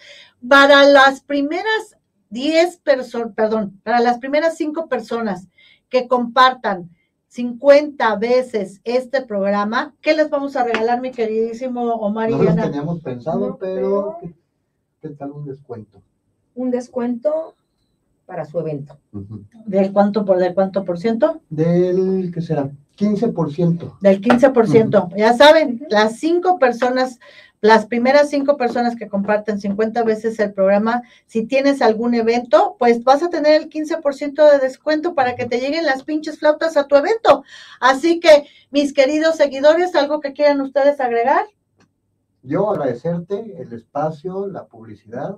para 0.47 0.83
las 0.85 1.21
primeras 1.21 1.97
10 2.29 2.77
personas, 2.77 3.33
perdón, 3.35 3.79
para 3.83 3.99
las 3.99 4.19
primeras 4.19 4.57
5 4.57 4.87
personas 4.87 5.47
que 5.89 6.07
compartan 6.07 6.89
50 7.29 8.15
veces 8.15 8.81
este 8.83 9.21
programa, 9.21 9.93
¿qué 10.01 10.15
les 10.15 10.29
vamos 10.29 10.55
a 10.55 10.63
regalar, 10.63 11.01
mi 11.01 11.11
queridísimo 11.11 11.81
Omar 11.95 12.29
No 12.29 12.41
y 12.41 12.45
lo 12.45 12.51
Ana? 12.51 12.63
teníamos 12.63 13.01
pensado, 13.01 13.49
No, 13.49 13.57
pero 13.57 14.17
pero- 14.21 14.33
¿qué, 15.01 15.09
qué 15.09 15.15
tal 15.15 15.31
un 15.31 15.45
descuento? 15.45 16.01
Un 16.55 16.71
descuento 16.71 17.53
para 18.25 18.45
su 18.45 18.59
evento. 18.59 18.97
Ujú. 19.13 19.41
¿Del 19.65 19.91
cuánto 19.93 20.25
por 20.25 20.37
del 20.37 20.53
cuánto 20.53 20.83
por 20.83 20.97
ciento? 20.99 21.41
Del, 21.49 22.31
¿qué 22.33 22.41
será? 22.41 22.69
15%. 22.97 23.97
Del 24.01 24.21
15%. 24.21 25.09
Ya 25.15 25.33
saben, 25.33 25.85
las 25.89 26.17
cinco 26.19 26.57
personas, 26.57 27.19
las 27.61 27.85
primeras 27.85 28.29
cinco 28.29 28.57
personas 28.57 28.95
que 28.95 29.07
comparten 29.07 29.59
50 29.59 30.03
veces 30.03 30.39
el 30.39 30.53
programa, 30.53 31.01
si 31.25 31.45
tienes 31.45 31.81
algún 31.81 32.13
evento, 32.13 32.75
pues 32.77 33.03
vas 33.03 33.23
a 33.23 33.29
tener 33.29 33.61
el 33.61 33.69
15% 33.69 34.51
de 34.51 34.59
descuento 34.59 35.15
para 35.15 35.35
que 35.35 35.45
te 35.45 35.59
lleguen 35.59 35.85
las 35.85 36.03
pinches 36.03 36.39
flautas 36.39 36.77
a 36.77 36.87
tu 36.87 36.95
evento. 36.95 37.43
Así 37.79 38.19
que, 38.19 38.47
mis 38.69 38.93
queridos 38.93 39.35
seguidores, 39.35 39.95
¿algo 39.95 40.19
que 40.19 40.33
quieran 40.33 40.61
ustedes 40.61 40.99
agregar? 40.99 41.45
Yo 42.43 42.69
agradecerte 42.69 43.59
el 43.59 43.73
espacio, 43.73 44.47
la 44.47 44.65
publicidad. 44.65 45.37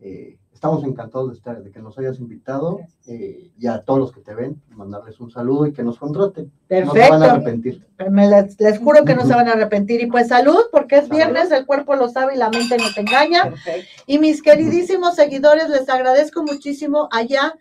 eh, 0.00 0.38
estamos 0.60 0.84
encantados 0.84 1.30
de 1.30 1.36
estar, 1.36 1.62
de 1.62 1.70
que 1.70 1.80
nos 1.80 1.98
hayas 1.98 2.18
invitado 2.18 2.80
eh, 3.06 3.50
y 3.58 3.66
a 3.66 3.80
todos 3.80 3.98
los 3.98 4.12
que 4.12 4.20
te 4.20 4.34
ven, 4.34 4.60
mandarles 4.68 5.18
un 5.18 5.30
saludo 5.30 5.66
y 5.66 5.72
que 5.72 5.82
nos 5.82 5.98
contraten. 5.98 6.52
No 6.68 6.68
se 6.68 6.82
van 6.82 6.90
a 6.90 6.92
Perfecto. 6.92 7.24
arrepentir. 7.24 7.86
Me 8.10 8.28
les, 8.28 8.60
les 8.60 8.78
juro 8.78 9.06
que 9.06 9.14
no 9.14 9.24
se 9.24 9.32
van 9.32 9.48
a 9.48 9.52
arrepentir. 9.52 10.02
Y 10.02 10.06
pues 10.08 10.28
salud, 10.28 10.60
porque 10.70 10.98
es 10.98 11.08
viernes, 11.08 11.50
el 11.50 11.64
cuerpo 11.64 11.96
lo 11.96 12.10
sabe 12.10 12.34
y 12.34 12.36
la 12.36 12.50
mente 12.50 12.76
no 12.76 12.92
te 12.94 13.00
engaña. 13.00 13.44
Perfecto. 13.44 14.02
Y 14.06 14.18
mis 14.18 14.42
queridísimos 14.42 15.14
seguidores, 15.14 15.70
les 15.70 15.88
agradezco 15.88 16.42
muchísimo 16.42 17.08
allá 17.10 17.54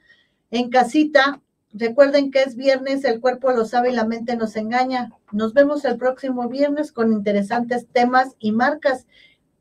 en 0.51 0.69
casita. 0.69 1.39
Recuerden 1.71 2.31
que 2.31 2.41
es 2.41 2.57
viernes, 2.57 3.05
el 3.05 3.21
cuerpo 3.21 3.51
lo 3.51 3.63
sabe 3.63 3.91
y 3.91 3.95
la 3.95 4.03
mente 4.03 4.35
nos 4.35 4.57
engaña. 4.57 5.13
Nos 5.31 5.53
vemos 5.53 5.85
el 5.85 5.95
próximo 5.95 6.49
viernes 6.49 6.91
con 6.91 7.13
interesantes 7.13 7.87
temas 7.93 8.35
y 8.39 8.51
marcas 8.51 9.07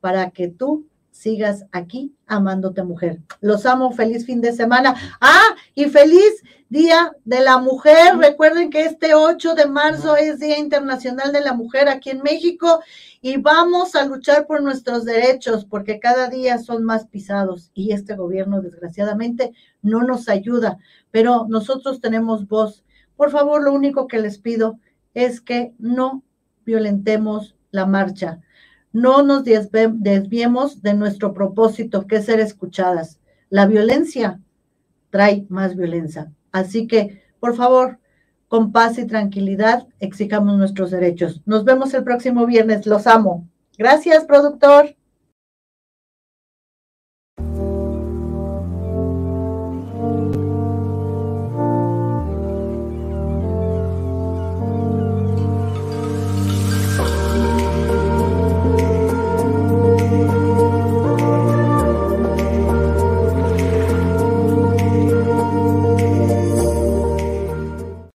para 0.01 0.31
que 0.31 0.49
tú 0.49 0.87
sigas 1.19 1.67
aquí 1.73 2.15
amándote 2.29 2.85
mujer. 2.85 3.19
Los 3.41 3.67
amo, 3.67 3.91
feliz 3.91 4.25
fin 4.25 4.41
de 4.41 4.53
semana. 4.53 4.95
Ah, 5.21 5.57
y 5.75 5.87
feliz 5.87 6.43
Día 6.69 7.13
de 7.25 7.41
la 7.41 7.59
Mujer. 7.59 8.17
Recuerden 8.19 8.71
que 8.71 8.85
este 8.85 9.15
8 9.15 9.55
de 9.55 9.67
marzo 9.67 10.17
es 10.17 10.39
Día 10.39 10.59
Internacional 10.59 11.33
de 11.33 11.41
la 11.41 11.55
Mujer 11.55 11.89
aquí 11.89 12.11
en 12.11 12.23
México 12.23 12.81
y 13.21 13.37
vamos 13.39 13.97
a 13.97 14.05
luchar 14.05 14.47
por 14.47 14.63
nuestros 14.63 15.05
derechos 15.05 15.65
porque 15.65 15.99
cada 15.99 16.29
día 16.29 16.59
son 16.59 16.85
más 16.85 17.07
pisados 17.07 17.73
y 17.75 17.93
este 17.93 18.15
gobierno 18.15 18.61
desgraciadamente 18.61 19.53
no 19.83 20.03
nos 20.03 20.29
ayuda, 20.29 20.79
pero 21.11 21.47
nosotros 21.49 22.01
tenemos 22.01 22.47
voz. 22.47 22.85
Por 23.17 23.33
favor, 23.33 23.65
lo 23.65 23.73
único 23.73 24.07
que 24.07 24.21
les 24.21 24.39
pido 24.39 24.79
es 25.15 25.41
que 25.41 25.73
no 25.79 26.23
violentemos 26.65 27.57
la 27.73 27.87
marcha, 27.87 28.41
no 28.93 29.23
nos 29.23 29.45
desviemos 29.45 30.83
de 30.83 30.95
nuestro 30.95 31.35
propósito 31.35 32.07
que 32.07 32.17
es 32.17 32.27
ser 32.27 32.41
escuchadas. 32.41 33.19
La 33.51 33.67
violencia 33.67 34.41
trae 35.11 35.47
más 35.49 35.77
violencia. 35.77 36.33
Así 36.53 36.87
que, 36.87 37.23
por 37.41 37.57
favor, 37.57 37.99
con 38.49 38.73
paz 38.73 38.99
y 38.99 39.07
tranquilidad, 39.07 39.87
exijamos 40.01 40.57
nuestros 40.57 40.91
derechos. 40.91 41.43
Nos 41.45 41.65
vemos 41.65 41.93
el 41.95 42.05
próximo 42.05 42.47
viernes. 42.47 42.87
Los 42.87 43.07
amo. 43.07 43.47
Gracias, 43.77 44.25
productor. 44.25 44.98